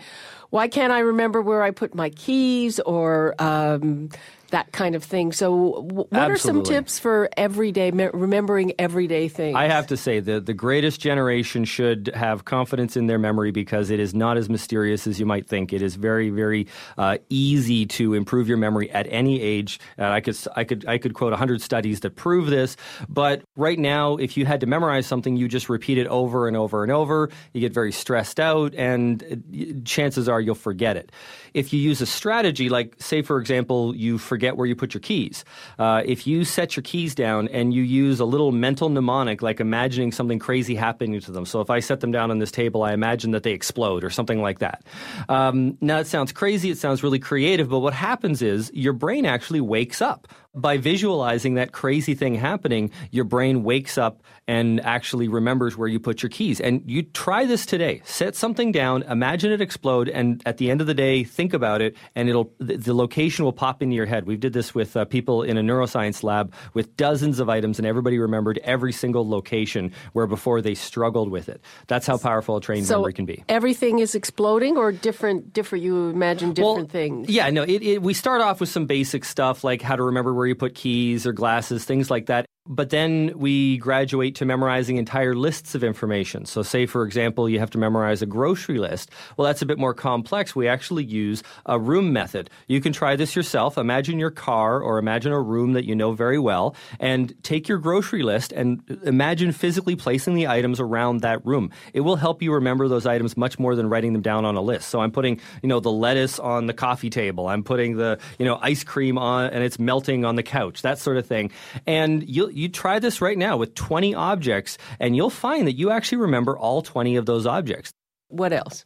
why 0.49 0.67
can't 0.67 0.93
I 0.93 0.99
remember 0.99 1.41
where 1.41 1.63
I 1.63 1.71
put 1.71 1.93
my 1.95 2.09
keys 2.09 2.79
or 2.79 3.35
um, 3.39 4.09
that 4.51 4.71
kind 4.71 4.95
of 4.95 5.03
thing. 5.03 5.31
So, 5.31 5.83
w- 5.87 6.07
what 6.09 6.31
are 6.31 6.37
some 6.37 6.63
tips 6.63 6.99
for 6.99 7.29
everyday 7.35 7.91
me- 7.91 8.09
remembering 8.13 8.73
everyday 8.79 9.27
things? 9.27 9.55
I 9.55 9.67
have 9.67 9.87
to 9.87 9.97
say 9.97 10.19
the 10.19 10.39
the 10.39 10.53
greatest 10.53 11.01
generation 11.01 11.65
should 11.65 12.11
have 12.13 12.45
confidence 12.45 12.95
in 12.95 13.07
their 13.07 13.19
memory 13.19 13.51
because 13.51 13.89
it 13.89 13.99
is 13.99 14.13
not 14.13 14.37
as 14.37 14.49
mysterious 14.49 15.07
as 15.07 15.19
you 15.19 15.25
might 15.25 15.47
think. 15.47 15.73
It 15.73 15.81
is 15.81 15.95
very 15.95 16.29
very 16.29 16.67
uh, 16.97 17.17
easy 17.29 17.85
to 17.87 18.13
improve 18.13 18.47
your 18.47 18.57
memory 18.57 18.89
at 18.91 19.07
any 19.09 19.41
age. 19.41 19.79
Uh, 19.99 20.05
I 20.05 20.21
could 20.21 20.37
I 20.55 20.63
could 20.63 20.85
I 20.87 20.97
could 20.97 21.13
quote 21.13 21.33
hundred 21.33 21.61
studies 21.61 21.99
that 22.01 22.15
prove 22.15 22.49
this. 22.49 22.77
But 23.09 23.43
right 23.55 23.77
now, 23.77 24.15
if 24.15 24.37
you 24.37 24.45
had 24.45 24.61
to 24.61 24.65
memorize 24.65 25.05
something, 25.05 25.35
you 25.35 25.47
just 25.47 25.69
repeat 25.69 25.97
it 25.97 26.07
over 26.07 26.47
and 26.47 26.55
over 26.55 26.83
and 26.83 26.91
over. 26.91 27.29
You 27.53 27.61
get 27.61 27.73
very 27.73 27.91
stressed 27.91 28.39
out, 28.39 28.73
and 28.75 29.23
uh, 29.23 29.81
chances 29.83 30.29
are 30.29 30.36
you'll 30.39 30.55
forget 30.55 30.97
it. 30.97 31.11
If 31.57 31.73
you 31.73 31.79
use 31.79 32.01
a 32.01 32.05
strategy 32.05 32.69
like, 32.69 32.95
say, 32.99 33.23
for 33.23 33.39
example, 33.39 33.95
you 33.95 34.19
forget 34.19 34.57
where 34.57 34.67
you 34.67 34.75
put 34.75 34.93
your 34.93 35.01
keys. 35.01 35.43
Uh, 35.79 36.03
if 36.05 36.27
you 36.27 36.45
set 36.45 36.75
your 36.75 36.83
keys 36.83 37.15
down 37.15 37.47
and 37.47 37.73
you 37.73 37.81
use 37.81 38.19
a 38.19 38.25
little 38.25 38.51
mental 38.51 38.89
mnemonic, 38.89 39.41
like 39.41 39.59
imagining 39.59 40.11
something 40.11 40.37
crazy 40.37 40.75
happening 40.75 41.19
to 41.19 41.31
them. 41.31 41.45
So 41.45 41.59
if 41.59 41.71
I 41.71 41.79
set 41.79 41.99
them 41.99 42.11
down 42.11 42.29
on 42.29 42.37
this 42.37 42.51
table, 42.51 42.83
I 42.83 42.93
imagine 42.93 43.31
that 43.31 43.41
they 43.41 43.53
explode 43.53 44.03
or 44.03 44.11
something 44.11 44.39
like 44.39 44.59
that. 44.59 44.83
Um, 45.29 45.79
now, 45.81 45.97
it 45.97 46.05
sounds 46.05 46.31
crazy. 46.31 46.69
It 46.69 46.77
sounds 46.77 47.01
really 47.01 47.19
creative. 47.19 47.69
But 47.69 47.79
what 47.79 47.93
happens 47.95 48.43
is 48.43 48.69
your 48.73 48.93
brain 48.93 49.25
actually 49.25 49.61
wakes 49.61 49.99
up. 49.99 50.27
By 50.55 50.77
visualizing 50.77 51.53
that 51.55 51.71
crazy 51.71 52.15
thing 52.15 52.33
happening, 52.33 52.89
your 53.11 53.25
brain 53.25 53.63
wakes 53.63 53.95
up 53.95 54.23
and 54.47 54.79
actually 54.83 55.27
remembers 55.27 55.77
where 55.77 55.87
you 55.87 55.99
put 55.99 56.23
your 56.23 56.31
keys. 56.31 56.59
And 56.59 56.81
you 56.87 57.03
try 57.03 57.45
this 57.45 57.63
today. 57.63 58.01
Set 58.05 58.35
something 58.35 58.71
down, 58.71 59.03
imagine 59.03 59.51
it 59.51 59.61
explode, 59.61 60.09
and 60.09 60.41
at 60.47 60.57
the 60.57 60.71
end 60.71 60.81
of 60.81 60.87
the 60.87 60.95
day, 60.95 61.23
think 61.23 61.46
about 61.53 61.81
it, 61.81 61.95
and 62.15 62.29
it'll 62.29 62.51
the, 62.59 62.77
the 62.77 62.93
location 62.93 63.45
will 63.45 63.53
pop 63.53 63.81
into 63.81 63.95
your 63.95 64.05
head. 64.05 64.25
We 64.25 64.37
did 64.37 64.53
this 64.53 64.73
with 64.73 64.95
uh, 64.95 65.05
people 65.05 65.43
in 65.43 65.57
a 65.57 65.61
neuroscience 65.61 66.23
lab 66.23 66.53
with 66.73 66.95
dozens 66.97 67.39
of 67.39 67.49
items, 67.49 67.79
and 67.79 67.85
everybody 67.85 68.19
remembered 68.19 68.59
every 68.63 68.93
single 68.93 69.27
location 69.27 69.91
where 70.13 70.27
before 70.27 70.61
they 70.61 70.75
struggled 70.75 71.29
with 71.29 71.49
it. 71.49 71.61
That's 71.87 72.07
how 72.07 72.17
powerful 72.17 72.57
a 72.57 72.61
trained 72.61 72.85
so 72.87 72.97
memory 72.97 73.13
can 73.13 73.25
be. 73.25 73.43
everything 73.49 73.99
is 73.99 74.15
exploding, 74.15 74.77
or 74.77 74.91
different. 74.91 75.53
Different. 75.53 75.83
You 75.83 76.09
imagine 76.09 76.53
different 76.53 76.91
things. 76.91 77.29
Yeah, 77.29 77.49
no, 77.49 77.63
it, 77.63 77.81
it, 77.81 78.01
we 78.01 78.13
start 78.13 78.41
off 78.41 78.59
with 78.59 78.69
some 78.69 78.85
basic 78.85 79.25
stuff 79.25 79.63
like 79.63 79.81
how 79.81 79.95
to 79.95 80.03
remember 80.03 80.33
where 80.33 80.47
you 80.47 80.55
put 80.55 80.75
keys 80.75 81.25
or 81.25 81.33
glasses, 81.33 81.85
things 81.85 82.09
like 82.09 82.27
that. 82.27 82.45
But 82.67 82.89
then 82.89 83.31
we 83.35 83.77
graduate 83.77 84.35
to 84.35 84.45
memorizing 84.45 84.97
entire 84.97 85.35
lists 85.35 85.75
of 85.75 85.83
information. 85.83 86.45
So, 86.45 86.63
say, 86.63 86.85
for 86.85 87.05
example, 87.05 87.47
you 87.47 87.59
have 87.59 87.69
to 87.71 87.77
memorize 87.77 88.21
a 88.21 88.25
grocery 88.25 88.77
list. 88.77 89.09
Well, 89.37 89.45
that's 89.45 89.61
a 89.61 89.65
bit 89.65 89.77
more 89.77 89.93
complex. 89.93 90.55
We 90.55 90.67
actually 90.67 91.05
use 91.05 91.43
a 91.65 91.79
room 91.79 92.11
method. 92.11 92.49
You 92.67 92.81
can 92.81 92.91
try 92.93 93.15
this 93.15 93.35
yourself. 93.35 93.77
Imagine 93.77 94.19
your 94.19 94.31
car 94.31 94.81
or 94.81 94.97
imagine 94.97 95.31
a 95.31 95.41
room 95.41 95.73
that 95.73 95.85
you 95.85 95.95
know 95.95 96.11
very 96.11 96.39
well 96.39 96.75
and 96.99 97.33
take 97.43 97.67
your 97.67 97.77
grocery 97.77 98.23
list 98.23 98.51
and 98.51 98.83
imagine 99.03 99.51
physically 99.51 99.95
placing 99.95 100.35
the 100.35 100.47
items 100.47 100.79
around 100.79 101.21
that 101.21 101.45
room. 101.45 101.71
It 101.93 102.01
will 102.01 102.17
help 102.17 102.41
you 102.41 102.53
remember 102.53 102.87
those 102.87 103.05
items 103.05 103.37
much 103.37 103.59
more 103.59 103.75
than 103.75 103.87
writing 103.87 104.13
them 104.13 104.21
down 104.21 104.43
on 104.43 104.55
a 104.55 104.61
list. 104.61 104.89
So, 104.89 104.99
I'm 104.99 105.11
putting, 105.11 105.39
you 105.63 105.69
know, 105.69 105.79
the 105.79 105.91
lettuce 105.91 106.37
on 106.37 106.67
the 106.67 106.73
coffee 106.73 107.09
table. 107.09 107.47
I'm 107.47 107.63
putting 107.63 107.95
the, 107.95 108.19
you 108.37 108.45
know, 108.45 108.59
ice 108.61 108.83
cream 108.83 109.17
on 109.17 109.51
and 109.51 109.63
it's 109.63 109.79
melting 109.79 110.25
on 110.25 110.35
the 110.35 110.43
couch, 110.43 110.81
that 110.81 110.99
sort 110.99 111.17
of 111.17 111.25
thing. 111.25 111.51
And 111.85 112.27
you 112.27 112.56
you 112.57 112.69
try 112.69 112.99
this 112.99 113.21
right 113.21 113.37
now 113.37 113.57
with 113.57 113.75
20 113.75 114.15
objects, 114.15 114.77
and 114.99 115.15
you'll 115.15 115.29
find 115.29 115.67
that 115.67 115.73
you 115.73 115.91
actually 115.91 116.19
remember 116.19 116.57
all 116.57 116.81
20 116.81 117.15
of 117.15 117.25
those 117.25 117.45
objects. 117.45 117.91
What 118.29 118.51
else? 118.51 118.83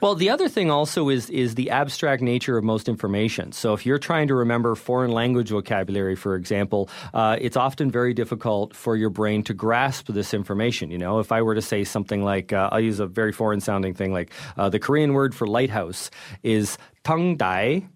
Well, 0.00 0.14
the 0.14 0.30
other 0.30 0.48
thing 0.48 0.70
also 0.70 1.08
is 1.08 1.28
is 1.28 1.54
the 1.54 1.70
abstract 1.70 2.22
nature 2.22 2.56
of 2.56 2.64
most 2.64 2.88
information. 2.88 3.52
So, 3.52 3.74
if 3.74 3.84
you're 3.84 3.98
trying 3.98 4.28
to 4.28 4.34
remember 4.34 4.74
foreign 4.74 5.10
language 5.10 5.50
vocabulary, 5.50 6.16
for 6.16 6.36
example, 6.36 6.88
uh, 7.12 7.36
it's 7.40 7.56
often 7.56 7.90
very 7.90 8.14
difficult 8.14 8.74
for 8.74 8.96
your 8.96 9.10
brain 9.10 9.42
to 9.42 9.54
grasp 9.54 10.06
this 10.06 10.32
information. 10.32 10.90
You 10.90 10.98
know, 10.98 11.18
if 11.18 11.32
I 11.32 11.42
were 11.42 11.54
to 11.54 11.62
say 11.62 11.84
something 11.84 12.24
like, 12.24 12.52
uh, 12.52 12.70
I'll 12.72 12.80
use 12.80 13.00
a 13.00 13.06
very 13.06 13.32
foreign 13.32 13.60
sounding 13.60 13.94
thing, 13.94 14.12
like 14.12 14.32
uh, 14.56 14.68
the 14.70 14.78
Korean 14.78 15.12
word 15.12 15.34
for 15.34 15.46
lighthouse 15.46 16.10
is 16.42 16.78
tangdai, 17.04 17.86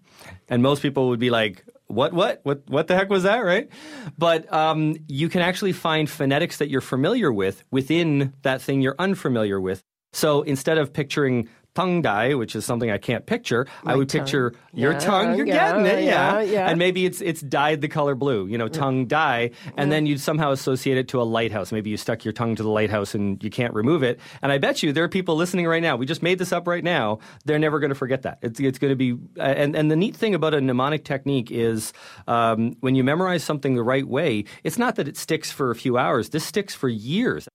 and 0.49 0.61
most 0.61 0.81
people 0.81 1.09
would 1.09 1.19
be 1.19 1.31
like, 1.31 1.65
what 1.93 2.13
what 2.13 2.41
what 2.43 2.63
what 2.69 2.87
the 2.87 2.95
heck 2.95 3.09
was 3.09 3.23
that 3.23 3.39
right? 3.39 3.69
But 4.17 4.51
um, 4.51 4.95
you 5.07 5.29
can 5.29 5.41
actually 5.41 5.73
find 5.73 6.09
phonetics 6.09 6.57
that 6.57 6.69
you're 6.69 6.81
familiar 6.81 7.31
with 7.31 7.63
within 7.71 8.33
that 8.41 8.61
thing 8.61 8.81
you're 8.81 8.95
unfamiliar 8.99 9.59
with. 9.59 9.83
So 10.13 10.43
instead 10.43 10.77
of 10.77 10.93
picturing 10.93 11.49
tongue 11.75 12.01
dye, 12.01 12.33
which 12.35 12.55
is 12.55 12.65
something 12.65 12.91
I 12.91 12.97
can't 12.97 13.25
picture, 13.25 13.67
I 13.85 13.95
would 13.95 14.09
tongue. 14.09 14.21
picture 14.21 14.53
your 14.73 14.93
Yeah, 14.93 14.99
tongue. 14.99 15.35
You're 15.35 15.47
yeah, 15.47 15.71
getting 15.71 15.85
it, 15.85 16.03
yeah. 16.03 16.39
yeah, 16.39 16.41
yeah. 16.41 16.69
And 16.69 16.77
maybe 16.79 17.05
it's 17.05 17.21
it's 17.21 17.41
dyed 17.41 17.81
the 17.81 17.87
color 17.87 18.15
blue, 18.15 18.47
you 18.47 18.57
know, 18.57 18.67
tongue 18.67 19.07
dye, 19.07 19.51
and 19.77 19.91
then 19.91 20.05
you'd 20.05 20.19
somehow 20.19 20.51
associate 20.51 20.97
it 20.97 21.07
to 21.09 21.21
a 21.21 21.23
lighthouse. 21.23 21.71
Maybe 21.71 21.89
you 21.89 21.97
stuck 21.97 22.23
your 22.25 22.31
tongue 22.33 22.55
to 22.55 22.63
the 22.63 22.69
lighthouse 22.69 23.15
and 23.15 23.43
you 23.43 23.49
can't 23.49 23.73
remove 23.73 24.03
it. 24.03 24.19
And 24.41 24.51
I 24.51 24.57
bet 24.57 24.83
you 24.83 24.93
there 24.93 25.03
are 25.03 25.09
people 25.09 25.35
listening 25.35 25.67
right 25.67 25.81
now. 25.81 25.95
We 25.95 26.05
just 26.05 26.23
made 26.23 26.37
this 26.39 26.51
up 26.51 26.67
right 26.67 26.83
now. 26.83 27.19
They're 27.45 27.59
never 27.59 27.79
going 27.79 27.89
to 27.89 27.95
forget 27.95 28.21
that. 28.23 28.39
It's 28.41 28.59
it's 28.59 28.79
going 28.79 28.91
to 28.91 28.95
be. 28.95 29.17
And 29.39 29.75
and 29.75 29.89
the 29.89 29.95
neat 29.95 30.15
thing 30.15 30.35
about 30.35 30.53
a 30.53 30.61
mnemonic 30.61 31.03
technique 31.05 31.51
is 31.51 31.93
um, 32.27 32.75
when 32.81 32.95
you 32.95 33.03
memorize 33.03 33.43
something 33.43 33.75
the 33.75 33.83
right 33.83 34.07
way, 34.07 34.45
it's 34.63 34.77
not 34.77 34.95
that 34.95 35.07
it 35.07 35.17
sticks 35.17 35.51
for 35.51 35.71
a 35.71 35.75
few 35.75 35.97
hours. 35.97 36.29
This 36.29 36.45
sticks 36.45 36.75
for 36.75 36.89
years. 36.89 37.47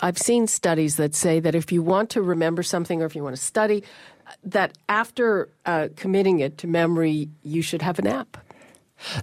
I've 0.00 0.18
seen 0.18 0.46
studies 0.46 0.96
that 0.96 1.14
say 1.14 1.40
that 1.40 1.54
if 1.54 1.70
you 1.70 1.82
want 1.82 2.10
to 2.10 2.22
remember 2.22 2.62
something 2.62 3.02
or 3.02 3.06
if 3.06 3.14
you 3.14 3.22
want 3.22 3.36
to 3.36 3.42
study, 3.42 3.84
that 4.44 4.72
after 4.88 5.48
uh, 5.66 5.88
committing 5.96 6.40
it 6.40 6.58
to 6.58 6.66
memory, 6.66 7.28
you 7.42 7.62
should 7.62 7.82
have 7.82 7.98
a 7.98 8.02
nap. 8.02 8.38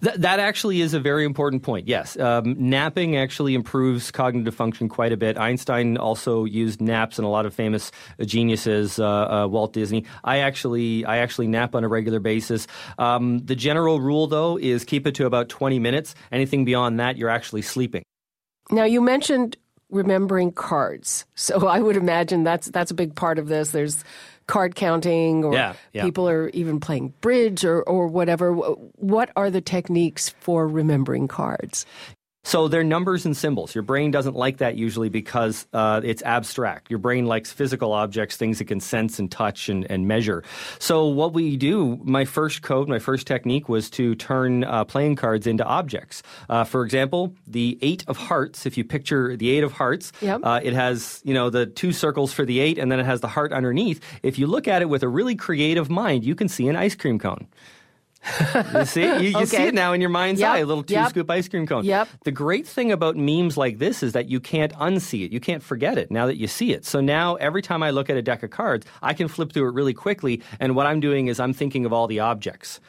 Th- 0.03 0.15
that 0.15 0.39
actually 0.39 0.81
is 0.81 0.93
a 0.93 0.99
very 0.99 1.23
important 1.23 1.63
point. 1.63 1.87
Yes, 1.87 2.19
um, 2.19 2.55
napping 2.57 3.15
actually 3.15 3.55
improves 3.55 4.11
cognitive 4.11 4.53
function 4.53 4.89
quite 4.89 5.13
a 5.13 5.17
bit. 5.17 5.37
Einstein 5.37 5.97
also 5.97 6.43
used 6.43 6.81
naps, 6.81 7.17
and 7.17 7.25
a 7.25 7.29
lot 7.29 7.45
of 7.45 7.53
famous 7.53 7.91
geniuses, 8.25 8.99
uh, 8.99 9.05
uh, 9.07 9.47
Walt 9.47 9.73
Disney. 9.73 10.05
I 10.23 10.39
actually, 10.39 11.05
I 11.05 11.17
actually 11.17 11.47
nap 11.47 11.75
on 11.75 11.83
a 11.83 11.87
regular 11.87 12.19
basis. 12.19 12.67
Um, 12.97 13.39
the 13.39 13.55
general 13.55 14.01
rule, 14.01 14.27
though, 14.27 14.57
is 14.57 14.83
keep 14.83 15.07
it 15.07 15.15
to 15.15 15.25
about 15.25 15.49
20 15.49 15.79
minutes. 15.79 16.13
Anything 16.31 16.65
beyond 16.65 16.99
that, 16.99 17.17
you're 17.17 17.29
actually 17.29 17.61
sleeping. 17.61 18.03
Now, 18.71 18.83
you 18.83 19.01
mentioned 19.01 19.57
remembering 19.89 20.51
cards. 20.51 21.25
So 21.35 21.67
I 21.75 21.79
would 21.79 21.97
imagine 21.97 22.43
that's 22.43 22.67
that's 22.67 22.91
a 22.91 22.95
big 22.95 23.15
part 23.15 23.39
of 23.39 23.47
this. 23.47 23.71
There's 23.71 24.03
card 24.47 24.75
counting 24.75 25.43
or 25.43 25.53
Yeah, 25.53 25.73
yeah. 25.93 26.03
people 26.03 26.27
are 26.27 26.49
even 26.49 26.79
playing 26.79 27.13
bridge 27.21 27.63
or, 27.63 27.83
or 27.83 28.07
whatever. 28.07 28.51
What 28.53 29.29
are 29.35 29.51
the 29.51 29.61
techniques 29.61 30.29
for 30.29 30.67
remembering 30.67 31.27
cards? 31.27 31.85
So 32.49 32.67
they're 32.67 32.83
numbers 32.83 33.27
and 33.27 33.37
symbols. 33.37 33.75
Your 33.75 33.83
brain 33.83 34.09
doesn't 34.09 34.35
like 34.35 34.57
that 34.57 34.75
usually 34.75 35.09
because 35.09 35.67
uh, 35.71 36.01
it's 36.03 36.23
abstract. 36.23 36.89
Your 36.89 36.97
brain 36.97 37.27
likes 37.27 37.51
physical 37.51 37.93
objects, 37.93 38.37
things 38.37 38.59
it 38.59 38.65
can 38.65 38.79
sense 38.79 39.19
and 39.19 39.31
touch 39.31 39.69
and, 39.69 39.85
and 39.91 40.07
measure. 40.07 40.43
So 40.79 41.05
what 41.05 41.31
we 41.31 41.57
do, 41.57 41.99
my 42.03 42.25
first 42.25 42.63
code, 42.63 42.89
my 42.89 42.97
first 42.97 43.27
technique 43.27 43.69
was 43.69 43.91
to 43.91 44.15
turn 44.15 44.63
uh, 44.63 44.83
playing 44.83 45.15
cards 45.15 45.45
into 45.45 45.63
objects. 45.63 46.23
Uh, 46.49 46.63
for 46.63 46.83
example, 46.83 47.35
the 47.45 47.77
eight 47.83 48.03
of 48.07 48.17
hearts. 48.17 48.65
If 48.65 48.79
you 48.79 48.83
picture 48.83 49.37
the 49.37 49.51
eight 49.51 49.63
of 49.63 49.73
hearts, 49.73 50.11
Yep. 50.19 50.41
uh, 50.43 50.59
it 50.63 50.73
has 50.73 51.21
you 51.23 51.35
know 51.35 51.51
the 51.51 51.67
two 51.67 51.91
circles 51.91 52.33
for 52.33 52.45
the 52.45 52.59
eight, 52.59 52.79
and 52.79 52.91
then 52.91 52.99
it 52.99 53.05
has 53.05 53.21
the 53.21 53.27
heart 53.27 53.53
underneath. 53.53 54.01
If 54.23 54.39
you 54.39 54.47
look 54.47 54.67
at 54.67 54.81
it 54.81 54.89
with 54.89 55.03
a 55.03 55.07
really 55.07 55.35
creative 55.35 55.87
mind, 55.91 56.25
you 56.25 56.33
can 56.33 56.47
see 56.49 56.67
an 56.67 56.75
ice 56.75 56.95
cream 56.95 57.19
cone. 57.19 57.45
You 58.73 58.85
see, 58.85 59.03
you, 59.03 59.39
you 59.39 59.45
see 59.45 59.63
it 59.63 59.73
now 59.73 59.93
in 59.93 60.01
your 60.01 60.09
mind's 60.09 60.41
Yep, 60.41 60.51
eye, 60.51 60.57
a 60.59 60.65
little 60.65 60.83
two 60.83 60.93
yep. 60.93 61.09
scoop 61.09 61.29
ice 61.29 61.47
cream 61.47 61.65
cone. 61.65 61.85
Yep. 61.85 62.07
The 62.25 62.31
great 62.31 62.67
thing 62.67 62.91
about 62.91 63.15
memes 63.15 63.57
like 63.57 63.77
this 63.77 64.03
is 64.03 64.13
that 64.13 64.29
you 64.29 64.39
can't 64.39 64.73
unsee 64.73 65.25
it. 65.25 65.31
You 65.31 65.39
can't 65.39 65.63
forget 65.63 65.97
it 65.97 66.11
now 66.11 66.25
that 66.27 66.37
you 66.37 66.47
see 66.47 66.73
it. 66.73 66.85
So 66.85 67.01
now 67.01 67.35
every 67.35 67.61
time 67.61 67.81
I 67.81 67.91
look 67.91 68.09
at 68.09 68.17
a 68.17 68.21
deck 68.21 68.43
of 68.43 68.49
cards, 68.49 68.85
I 69.01 69.13
can 69.13 69.27
flip 69.27 69.53
through 69.53 69.69
it 69.69 69.73
really 69.73 69.93
quickly. 69.93 70.41
And 70.59 70.75
what 70.75 70.85
I'm 70.85 70.99
doing 70.99 71.27
is 71.27 71.39
I'm 71.39 71.53
thinking 71.53 71.85
of 71.85 71.93
all 71.93 72.07
the 72.07 72.19
objects. 72.19 72.79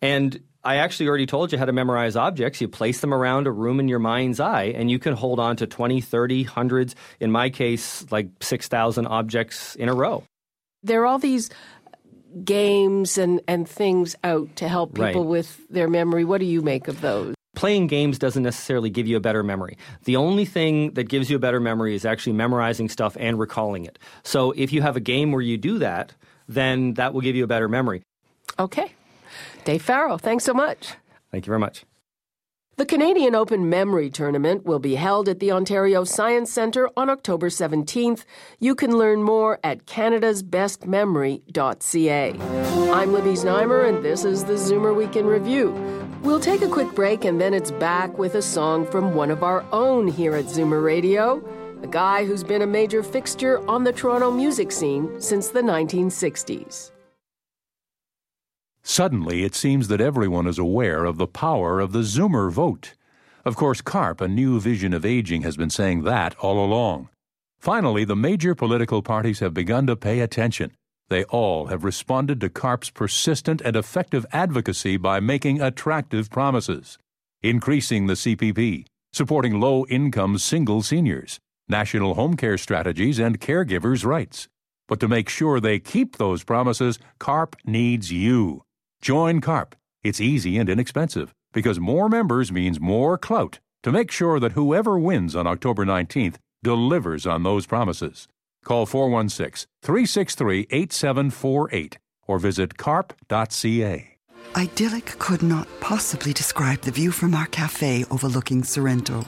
And 0.00 0.42
I 0.64 0.76
actually 0.76 1.08
already 1.08 1.26
told 1.26 1.52
you 1.52 1.58
how 1.58 1.64
to 1.64 1.72
memorize 1.72 2.14
objects. 2.16 2.60
You 2.60 2.68
place 2.68 3.00
them 3.00 3.12
around 3.12 3.46
a 3.46 3.50
room 3.50 3.80
in 3.80 3.88
your 3.88 3.98
mind's 3.98 4.38
eye, 4.38 4.72
and 4.76 4.90
you 4.90 4.98
can 4.98 5.14
hold 5.14 5.40
on 5.40 5.56
to 5.56 5.66
20, 5.66 6.00
30, 6.00 6.44
hundreds, 6.44 6.94
in 7.18 7.32
my 7.32 7.50
case, 7.50 8.06
like 8.12 8.28
6,000 8.40 9.06
objects 9.06 9.74
in 9.74 9.88
a 9.88 9.94
row. 9.94 10.22
There 10.84 11.02
are 11.02 11.06
all 11.06 11.18
these 11.18 11.50
games 12.44 13.18
and, 13.18 13.40
and 13.48 13.68
things 13.68 14.16
out 14.24 14.54
to 14.56 14.68
help 14.68 14.94
people 14.94 15.22
Right. 15.22 15.30
with 15.30 15.68
their 15.68 15.88
memory. 15.88 16.24
What 16.24 16.38
do 16.40 16.46
you 16.46 16.62
make 16.62 16.88
of 16.88 17.00
those? 17.00 17.34
Playing 17.54 17.86
games 17.86 18.18
doesn't 18.18 18.42
necessarily 18.42 18.88
give 18.88 19.06
you 19.06 19.16
a 19.16 19.20
better 19.20 19.42
memory. 19.42 19.76
The 20.04 20.16
only 20.16 20.44
thing 20.46 20.92
that 20.92 21.04
gives 21.04 21.28
you 21.28 21.36
a 21.36 21.38
better 21.38 21.60
memory 21.60 21.94
is 21.94 22.04
actually 22.06 22.32
memorizing 22.32 22.88
stuff 22.88 23.16
and 23.20 23.38
recalling 23.38 23.84
it. 23.84 23.98
So 24.22 24.52
if 24.52 24.72
you 24.72 24.80
have 24.82 24.96
a 24.96 25.00
game 25.00 25.32
where 25.32 25.42
you 25.42 25.58
do 25.58 25.78
that, 25.78 26.14
then 26.48 26.94
that 26.94 27.12
will 27.12 27.20
give 27.20 27.36
you 27.36 27.44
a 27.44 27.46
better 27.46 27.68
memory. 27.68 28.02
Okay. 28.58 28.92
Dave 29.64 29.82
Farrow, 29.82 30.16
thanks 30.16 30.44
so 30.44 30.54
much. 30.54 30.94
Thank 31.30 31.46
you 31.46 31.50
very 31.50 31.60
much. 31.60 31.84
The 32.82 32.86
Canadian 32.86 33.34
Open 33.36 33.70
Memory 33.70 34.10
Tournament 34.10 34.64
will 34.64 34.80
be 34.80 34.96
held 34.96 35.28
at 35.28 35.38
the 35.38 35.52
Ontario 35.52 36.02
Science 36.02 36.50
Centre 36.50 36.90
on 36.96 37.08
October 37.08 37.48
17th. 37.48 38.24
You 38.58 38.74
can 38.74 38.98
learn 38.98 39.22
more 39.22 39.60
at 39.62 39.86
canadasbestmemory.ca. 39.86 42.32
I'm 42.92 43.12
Libby 43.12 43.34
Znaimer, 43.34 43.88
and 43.88 44.04
this 44.04 44.24
is 44.24 44.46
the 44.46 44.54
Zoomer 44.54 44.96
Week 44.96 45.14
in 45.14 45.26
Review. 45.26 45.70
We'll 46.24 46.40
take 46.40 46.62
a 46.62 46.68
quick 46.68 46.92
break, 46.92 47.24
and 47.24 47.40
then 47.40 47.54
it's 47.54 47.70
back 47.70 48.18
with 48.18 48.34
a 48.34 48.42
song 48.42 48.84
from 48.84 49.14
one 49.14 49.30
of 49.30 49.44
our 49.44 49.64
own 49.70 50.08
here 50.08 50.34
at 50.34 50.46
Zoomer 50.46 50.82
Radio, 50.82 51.40
a 51.84 51.86
guy 51.86 52.24
who's 52.24 52.42
been 52.42 52.62
a 52.62 52.66
major 52.66 53.04
fixture 53.04 53.64
on 53.70 53.84
the 53.84 53.92
Toronto 53.92 54.32
music 54.32 54.72
scene 54.72 55.20
since 55.20 55.50
the 55.50 55.62
1960s. 55.62 56.90
Suddenly, 58.84 59.44
it 59.44 59.54
seems 59.54 59.88
that 59.88 60.00
everyone 60.00 60.46
is 60.46 60.58
aware 60.58 61.04
of 61.04 61.16
the 61.16 61.26
power 61.26 61.80
of 61.80 61.92
the 61.92 62.00
Zoomer 62.00 62.50
vote. 62.50 62.94
Of 63.44 63.56
course, 63.56 63.80
CARP, 63.80 64.20
a 64.20 64.28
new 64.28 64.60
vision 64.60 64.92
of 64.92 65.04
aging, 65.04 65.42
has 65.42 65.56
been 65.56 65.70
saying 65.70 66.02
that 66.02 66.36
all 66.40 66.64
along. 66.64 67.08
Finally, 67.58 68.04
the 68.04 68.16
major 68.16 68.54
political 68.54 69.00
parties 69.00 69.38
have 69.38 69.54
begun 69.54 69.86
to 69.86 69.96
pay 69.96 70.20
attention. 70.20 70.72
They 71.08 71.24
all 71.24 71.66
have 71.66 71.84
responded 71.84 72.40
to 72.40 72.48
CARP's 72.48 72.90
persistent 72.90 73.60
and 73.60 73.76
effective 73.76 74.26
advocacy 74.32 74.96
by 74.96 75.20
making 75.20 75.60
attractive 75.60 76.28
promises. 76.28 76.98
Increasing 77.42 78.06
the 78.06 78.14
CPP, 78.14 78.86
supporting 79.12 79.60
low 79.60 79.86
income 79.86 80.38
single 80.38 80.82
seniors, 80.82 81.38
national 81.68 82.14
home 82.14 82.36
care 82.36 82.58
strategies, 82.58 83.18
and 83.18 83.40
caregivers' 83.40 84.04
rights. 84.04 84.48
But 84.88 85.00
to 85.00 85.08
make 85.08 85.28
sure 85.28 85.60
they 85.60 85.78
keep 85.78 86.16
those 86.16 86.44
promises, 86.44 86.98
CARP 87.18 87.56
needs 87.64 88.10
you. 88.12 88.62
Join 89.02 89.40
CARP. 89.40 89.74
It's 90.04 90.20
easy 90.20 90.58
and 90.58 90.68
inexpensive 90.68 91.34
because 91.52 91.80
more 91.80 92.08
members 92.08 92.52
means 92.52 92.78
more 92.78 93.18
clout 93.18 93.58
to 93.82 93.90
make 93.90 94.12
sure 94.12 94.38
that 94.38 94.52
whoever 94.52 94.96
wins 94.96 95.34
on 95.34 95.44
October 95.44 95.84
19th 95.84 96.36
delivers 96.62 97.26
on 97.26 97.42
those 97.42 97.66
promises. 97.66 98.28
Call 98.64 98.86
416 98.86 99.66
363 99.82 100.68
8748 100.70 101.98
or 102.28 102.38
visit 102.38 102.78
carp.ca. 102.78 104.08
Idyllic 104.54 105.06
could 105.18 105.42
not 105.42 105.66
possibly 105.80 106.32
describe 106.32 106.82
the 106.82 106.92
view 106.92 107.10
from 107.10 107.34
our 107.34 107.46
cafe 107.46 108.04
overlooking 108.08 108.62
Sorrento. 108.62 109.24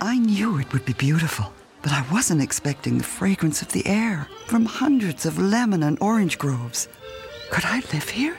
I 0.00 0.18
knew 0.18 0.58
it 0.58 0.72
would 0.72 0.84
be 0.84 0.94
beautiful, 0.94 1.52
but 1.80 1.92
I 1.92 2.04
wasn't 2.10 2.42
expecting 2.42 2.98
the 2.98 3.04
fragrance 3.04 3.62
of 3.62 3.70
the 3.70 3.86
air 3.86 4.26
from 4.48 4.64
hundreds 4.64 5.26
of 5.26 5.38
lemon 5.38 5.84
and 5.84 5.96
orange 6.00 6.38
groves. 6.38 6.88
Could 7.52 7.64
I 7.64 7.84
live 7.92 8.08
here? 8.08 8.36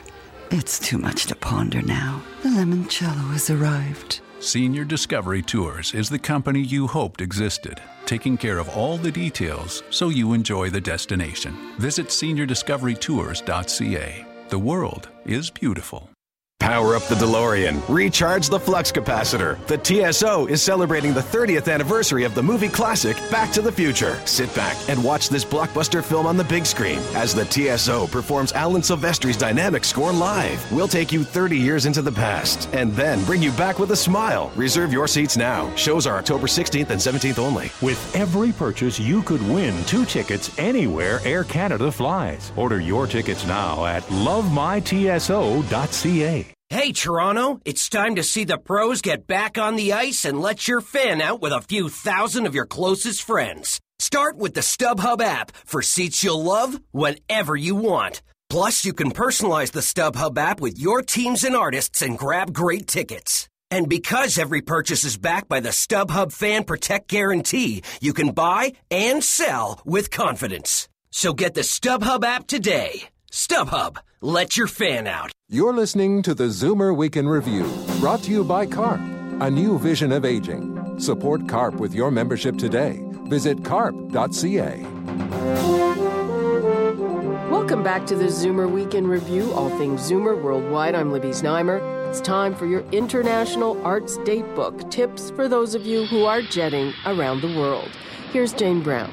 It's 0.50 0.78
too 0.78 0.98
much 0.98 1.24
to 1.26 1.34
ponder 1.34 1.82
now. 1.82 2.22
The 2.42 2.50
limoncello 2.50 3.32
has 3.32 3.50
arrived. 3.50 4.20
Senior 4.40 4.84
Discovery 4.84 5.42
Tours 5.42 5.94
is 5.94 6.10
the 6.10 6.18
company 6.18 6.60
you 6.60 6.86
hoped 6.86 7.20
existed, 7.20 7.80
taking 8.04 8.36
care 8.36 8.58
of 8.58 8.68
all 8.68 8.98
the 8.98 9.10
details 9.10 9.82
so 9.90 10.10
you 10.10 10.34
enjoy 10.34 10.70
the 10.70 10.80
destination. 10.80 11.56
Visit 11.78 12.06
seniordiscoverytours.ca. 12.08 14.26
The 14.48 14.58
world 14.58 15.08
is 15.24 15.50
beautiful. 15.50 16.10
Power 16.64 16.96
up 16.96 17.02
the 17.08 17.14
DeLorean. 17.16 17.82
Recharge 17.90 18.48
the 18.48 18.58
flux 18.58 18.90
capacitor. 18.90 19.58
The 19.66 19.76
TSO 19.76 20.46
is 20.46 20.62
celebrating 20.62 21.12
the 21.12 21.20
30th 21.20 21.70
anniversary 21.70 22.24
of 22.24 22.34
the 22.34 22.42
movie 22.42 22.70
classic 22.70 23.18
Back 23.30 23.52
to 23.52 23.60
the 23.60 23.70
Future. 23.70 24.18
Sit 24.24 24.52
back 24.54 24.74
and 24.88 25.04
watch 25.04 25.28
this 25.28 25.44
blockbuster 25.44 26.02
film 26.02 26.26
on 26.26 26.38
the 26.38 26.44
big 26.44 26.64
screen 26.64 27.00
as 27.14 27.34
the 27.34 27.44
TSO 27.44 28.06
performs 28.06 28.54
Alan 28.54 28.82
Silvestri's 28.82 29.36
dynamic 29.36 29.84
score 29.84 30.10
live. 30.10 30.72
We'll 30.72 30.88
take 30.88 31.12
you 31.12 31.22
30 31.22 31.58
years 31.58 31.84
into 31.84 32.00
the 32.00 32.10
past 32.10 32.66
and 32.72 32.94
then 32.94 33.22
bring 33.26 33.42
you 33.42 33.52
back 33.52 33.78
with 33.78 33.90
a 33.90 33.96
smile. 33.96 34.50
Reserve 34.56 34.90
your 34.90 35.06
seats 35.06 35.36
now. 35.36 35.70
Shows 35.76 36.06
are 36.06 36.16
October 36.16 36.46
16th 36.46 36.88
and 36.88 36.98
17th 36.98 37.38
only. 37.38 37.70
With 37.82 38.16
every 38.16 38.52
purchase, 38.52 38.98
you 38.98 39.22
could 39.22 39.46
win 39.48 39.84
two 39.84 40.06
tickets 40.06 40.58
anywhere 40.58 41.20
Air 41.26 41.44
Canada 41.44 41.92
flies. 41.92 42.52
Order 42.56 42.80
your 42.80 43.06
tickets 43.06 43.46
now 43.46 43.84
at 43.84 44.02
lovemytso.ca. 44.04 46.43
Hey, 46.70 46.92
Toronto, 46.92 47.60
it's 47.64 47.88
time 47.88 48.14
to 48.16 48.22
see 48.22 48.44
the 48.44 48.58
pros 48.58 49.02
get 49.02 49.26
back 49.26 49.58
on 49.58 49.76
the 49.76 49.92
ice 49.92 50.24
and 50.24 50.40
let 50.40 50.66
your 50.66 50.80
fan 50.80 51.20
out 51.20 51.40
with 51.40 51.52
a 51.52 51.60
few 51.60 51.88
thousand 51.88 52.46
of 52.46 52.54
your 52.54 52.66
closest 52.66 53.22
friends. 53.22 53.80
Start 53.98 54.38
with 54.38 54.54
the 54.54 54.60
StubHub 54.60 55.22
app 55.22 55.52
for 55.52 55.82
seats 55.82 56.24
you'll 56.24 56.42
love 56.42 56.80
whenever 56.90 57.54
you 57.54 57.74
want. 57.74 58.22
Plus, 58.48 58.84
you 58.84 58.92
can 58.92 59.12
personalize 59.12 59.72
the 59.72 59.80
StubHub 59.80 60.38
app 60.38 60.60
with 60.60 60.78
your 60.78 61.02
teams 61.02 61.44
and 61.44 61.54
artists 61.54 62.02
and 62.02 62.18
grab 62.18 62.52
great 62.52 62.86
tickets. 62.86 63.48
And 63.70 63.88
because 63.88 64.38
every 64.38 64.62
purchase 64.62 65.04
is 65.04 65.16
backed 65.16 65.48
by 65.48 65.60
the 65.60 65.68
StubHub 65.68 66.32
Fan 66.32 66.64
Protect 66.64 67.08
Guarantee, 67.08 67.82
you 68.00 68.12
can 68.12 68.32
buy 68.32 68.72
and 68.90 69.22
sell 69.22 69.80
with 69.84 70.10
confidence. 70.10 70.88
So 71.10 71.34
get 71.34 71.54
the 71.54 71.60
StubHub 71.60 72.24
app 72.24 72.46
today. 72.46 73.08
StubHub, 73.30 73.98
let 74.24 74.56
your 74.56 74.66
fan 74.66 75.06
out. 75.06 75.30
You're 75.50 75.74
listening 75.74 76.22
to 76.22 76.34
the 76.34 76.44
Zoomer 76.44 76.96
Week 76.96 77.14
in 77.16 77.28
Review, 77.28 77.70
brought 78.00 78.22
to 78.22 78.30
you 78.30 78.42
by 78.42 78.64
CARP, 78.64 78.98
a 79.42 79.50
new 79.50 79.78
vision 79.78 80.12
of 80.12 80.24
aging. 80.24 80.98
Support 80.98 81.46
CARP 81.46 81.74
with 81.74 81.92
your 81.92 82.10
membership 82.10 82.56
today. 82.56 83.04
Visit 83.26 83.62
carp.ca. 83.64 84.80
Welcome 87.50 87.82
back 87.82 88.06
to 88.06 88.16
the 88.16 88.24
Zoomer 88.24 88.70
Week 88.70 88.94
in 88.94 89.06
Review, 89.06 89.52
all 89.52 89.68
things 89.76 90.00
Zoomer 90.10 90.40
worldwide. 90.40 90.94
I'm 90.94 91.12
Libby 91.12 91.28
Znaimer. 91.28 92.08
It's 92.08 92.22
time 92.22 92.54
for 92.54 92.64
your 92.64 92.80
International 92.92 93.78
Arts 93.84 94.16
Datebook 94.18 94.90
tips 94.90 95.32
for 95.32 95.48
those 95.48 95.74
of 95.74 95.84
you 95.84 96.06
who 96.06 96.24
are 96.24 96.40
jetting 96.40 96.94
around 97.04 97.42
the 97.42 97.54
world. 97.54 97.90
Here's 98.32 98.54
Jane 98.54 98.82
Brown. 98.82 99.12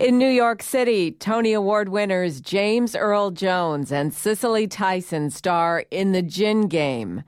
In 0.00 0.16
New 0.16 0.30
York 0.30 0.62
City, 0.62 1.10
Tony 1.10 1.52
Award 1.52 1.90
winners 1.90 2.40
James 2.40 2.96
Earl 2.96 3.32
Jones 3.32 3.92
and 3.92 4.14
Cicely 4.14 4.66
Tyson 4.66 5.28
star 5.28 5.84
in 5.90 6.12
The 6.12 6.22
Gin 6.22 6.68
Game. 6.68 7.22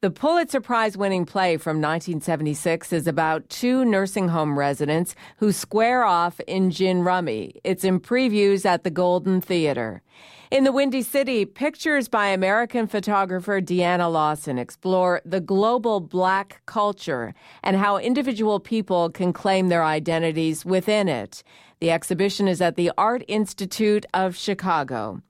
The 0.00 0.10
Pulitzer 0.10 0.60
Prize 0.60 0.96
winning 0.96 1.26
play 1.26 1.56
from 1.58 1.76
1976 1.76 2.92
is 2.92 3.06
about 3.06 3.48
two 3.48 3.84
nursing 3.84 4.28
home 4.28 4.58
residents 4.58 5.14
who 5.36 5.52
square 5.52 6.02
off 6.04 6.40
in 6.48 6.72
gin 6.72 7.04
rummy. 7.04 7.60
It's 7.62 7.84
in 7.84 8.00
previews 8.00 8.64
at 8.64 8.82
the 8.82 8.90
Golden 8.90 9.40
Theater. 9.40 10.02
In 10.50 10.64
the 10.64 10.72
Windy 10.72 11.02
City, 11.02 11.44
pictures 11.44 12.08
by 12.08 12.28
American 12.28 12.86
photographer 12.86 13.60
Deana 13.60 14.08
Lawson 14.08 14.58
explore 14.58 15.20
the 15.24 15.40
global 15.40 16.00
black 16.00 16.62
culture 16.64 17.34
and 17.62 17.76
how 17.76 17.98
individual 17.98 18.58
people 18.58 19.10
can 19.10 19.32
claim 19.32 19.68
their 19.68 19.84
identities 19.84 20.64
within 20.64 21.06
it. 21.06 21.42
The 21.80 21.90
exhibition 21.92 22.48
is 22.48 22.60
at 22.60 22.74
the 22.74 22.90
Art 22.98 23.22
Institute 23.28 24.04
of 24.12 24.36
Chicago. 24.36 25.22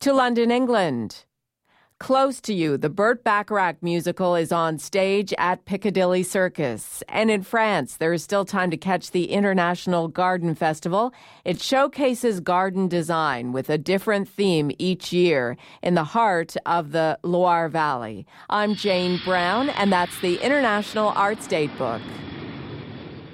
To 0.00 0.12
London, 0.12 0.52
England. 0.52 1.24
Close 1.98 2.42
to 2.42 2.52
you, 2.52 2.76
the 2.76 2.90
Burt 2.90 3.24
Bacharach 3.24 3.82
musical 3.82 4.36
is 4.36 4.52
on 4.52 4.78
stage 4.78 5.32
at 5.38 5.64
Piccadilly 5.64 6.22
Circus. 6.22 7.02
And 7.08 7.30
in 7.30 7.42
France, 7.42 7.96
there 7.96 8.12
is 8.12 8.22
still 8.22 8.44
time 8.44 8.70
to 8.70 8.76
catch 8.76 9.10
the 9.10 9.30
International 9.30 10.06
Garden 10.06 10.54
Festival. 10.54 11.14
It 11.44 11.60
showcases 11.60 12.40
garden 12.40 12.86
design 12.86 13.52
with 13.52 13.70
a 13.70 13.78
different 13.78 14.28
theme 14.28 14.70
each 14.78 15.10
year 15.10 15.56
in 15.82 15.94
the 15.94 16.04
heart 16.04 16.54
of 16.66 16.92
the 16.92 17.18
Loire 17.24 17.70
Valley. 17.70 18.26
I'm 18.50 18.74
Jane 18.74 19.18
Brown, 19.24 19.70
and 19.70 19.90
that's 19.90 20.20
the 20.20 20.36
International 20.36 21.08
Arts 21.16 21.48
Datebook. 21.48 22.02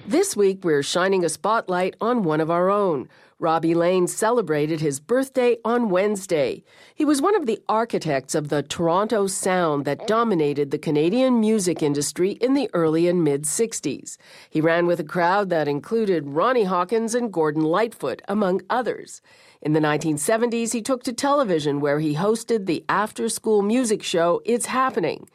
This 0.06 0.36
week, 0.36 0.64
we're 0.64 0.82
shining 0.82 1.24
a 1.24 1.28
spotlight 1.28 1.94
on 2.00 2.24
one 2.24 2.40
of 2.40 2.50
our 2.50 2.70
own. 2.70 3.08
Robbie 3.38 3.74
Lane 3.74 4.08
celebrated 4.08 4.80
his 4.80 4.98
birthday 4.98 5.58
on 5.64 5.90
Wednesday. 5.90 6.64
He 6.92 7.04
was 7.04 7.22
one 7.22 7.36
of 7.36 7.46
the 7.46 7.60
architects 7.68 8.34
of 8.34 8.48
the 8.48 8.64
Toronto 8.64 9.28
sound 9.28 9.84
that 9.84 10.08
dominated 10.08 10.72
the 10.72 10.78
Canadian 10.78 11.38
music 11.38 11.84
industry 11.84 12.32
in 12.32 12.54
the 12.54 12.68
early 12.72 13.06
and 13.06 13.22
mid 13.22 13.44
60s. 13.44 14.16
He 14.50 14.60
ran 14.60 14.86
with 14.86 14.98
a 14.98 15.04
crowd 15.04 15.50
that 15.50 15.68
included 15.68 16.26
Ronnie 16.26 16.64
Hawkins 16.64 17.14
and 17.14 17.32
Gordon 17.32 17.62
Lightfoot, 17.62 18.22
among 18.26 18.62
others. 18.68 19.22
In 19.60 19.72
the 19.72 19.80
1970s, 19.80 20.72
he 20.72 20.82
took 20.82 21.04
to 21.04 21.12
television 21.12 21.78
where 21.78 22.00
he 22.00 22.16
hosted 22.16 22.66
the 22.66 22.84
after 22.88 23.28
school 23.28 23.62
music 23.62 24.02
show 24.02 24.42
It's 24.44 24.66
Happening. 24.66 25.28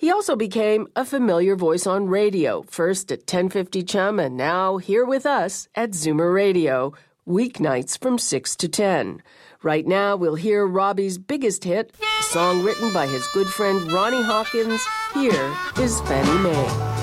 He 0.00 0.12
also 0.12 0.36
became 0.36 0.86
a 0.94 1.04
familiar 1.04 1.56
voice 1.56 1.84
on 1.84 2.06
radio, 2.06 2.62
first 2.62 3.10
at 3.10 3.20
1050 3.20 3.82
Chum 3.82 4.20
and 4.20 4.36
now 4.36 4.76
here 4.76 5.04
with 5.04 5.26
us 5.26 5.66
at 5.74 5.90
Zoomer 5.90 6.32
Radio. 6.32 6.92
weeknights 7.26 7.98
from 8.00 8.16
6 8.16 8.56
to 8.56 8.68
10. 8.68 9.22
Right 9.62 9.86
now, 9.86 10.16
we'll 10.16 10.36
hear 10.36 10.64
Robbie's 10.66 11.18
biggest 11.18 11.64
hit, 11.64 11.92
a 12.20 12.22
song 12.22 12.62
written 12.62 12.90
by 12.92 13.06
his 13.06 13.26
good 13.34 13.48
friend 13.48 13.92
Ronnie 13.92 14.22
Hawkins. 14.22 14.80
Here 15.12 15.54
is 15.78 16.00
Fannie 16.02 16.42
Mae. 16.42 16.97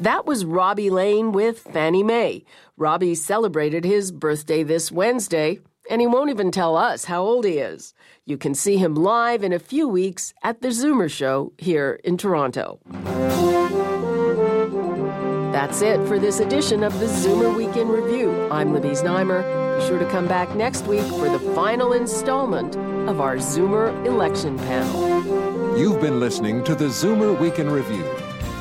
That 0.00 0.26
was 0.26 0.44
Robbie 0.44 0.90
Lane 0.90 1.32
with 1.32 1.58
Fannie 1.58 2.04
Mae. 2.04 2.44
Robbie 2.76 3.16
celebrated 3.16 3.84
his 3.84 4.12
birthday 4.12 4.62
this 4.62 4.92
Wednesday, 4.92 5.58
and 5.90 6.00
he 6.00 6.06
won't 6.06 6.30
even 6.30 6.52
tell 6.52 6.76
us 6.76 7.06
how 7.06 7.20
old 7.22 7.44
he 7.44 7.58
is. 7.58 7.94
You 8.24 8.38
can 8.38 8.54
see 8.54 8.76
him 8.76 8.94
live 8.94 9.42
in 9.42 9.52
a 9.52 9.58
few 9.58 9.88
weeks 9.88 10.34
at 10.44 10.62
the 10.62 10.68
Zoomer 10.68 11.10
Show 11.10 11.52
here 11.58 11.98
in 12.04 12.16
Toronto. 12.16 12.78
That's 15.50 15.82
it 15.82 16.06
for 16.06 16.20
this 16.20 16.38
edition 16.38 16.84
of 16.84 16.96
the 17.00 17.06
Zoomer 17.06 17.56
Week 17.56 17.76
in 17.76 17.88
Review. 17.88 18.48
I'm 18.52 18.72
Libby 18.72 18.90
Znaimer. 18.90 19.80
Be 19.80 19.86
sure 19.88 19.98
to 19.98 20.08
come 20.10 20.28
back 20.28 20.54
next 20.54 20.86
week 20.86 21.06
for 21.06 21.28
the 21.28 21.40
final 21.56 21.92
installment 21.92 22.76
of 23.08 23.20
our 23.20 23.38
Zoomer 23.38 24.06
election 24.06 24.58
panel. 24.58 25.76
You've 25.76 26.00
been 26.00 26.20
listening 26.20 26.62
to 26.64 26.76
the 26.76 26.84
Zoomer 26.84 27.36
Week 27.40 27.58
in 27.58 27.68
Review 27.68 28.04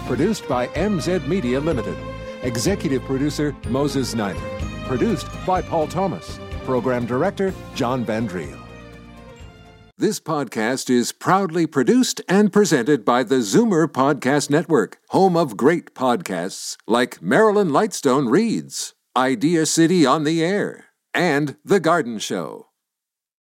Produced 0.07 0.47
by 0.47 0.67
MZ 0.67 1.27
Media 1.27 1.59
Limited. 1.59 1.97
Executive 2.43 3.03
producer 3.03 3.53
Moses 3.67 4.15
Znaimer. 4.15 4.87
Produced 4.87 5.27
by 5.45 5.61
Paul 5.61 5.85
Thomas. 5.85 6.39
Program 6.63 7.05
director 7.05 7.53
John 7.75 8.05
Vandriel. 8.05 8.57
This 9.97 10.21
podcast 10.21 10.89
is 10.89 11.11
proudly 11.11 11.67
produced 11.67 12.21
and 12.29 12.53
presented 12.53 13.03
by 13.03 13.23
the 13.23 13.39
Zoomer 13.39 13.85
Podcast 13.85 14.49
Network, 14.49 14.97
home 15.09 15.35
of 15.35 15.57
great 15.57 15.93
podcasts 15.93 16.77
like 16.87 17.21
Marilyn 17.21 17.69
Lightstone 17.69 18.31
Reads, 18.31 18.93
Idea 19.17 19.65
City 19.65 20.05
on 20.05 20.23
the 20.23 20.41
Air, 20.41 20.85
and 21.13 21.57
The 21.65 21.81
Garden 21.81 22.17
Show. 22.19 22.66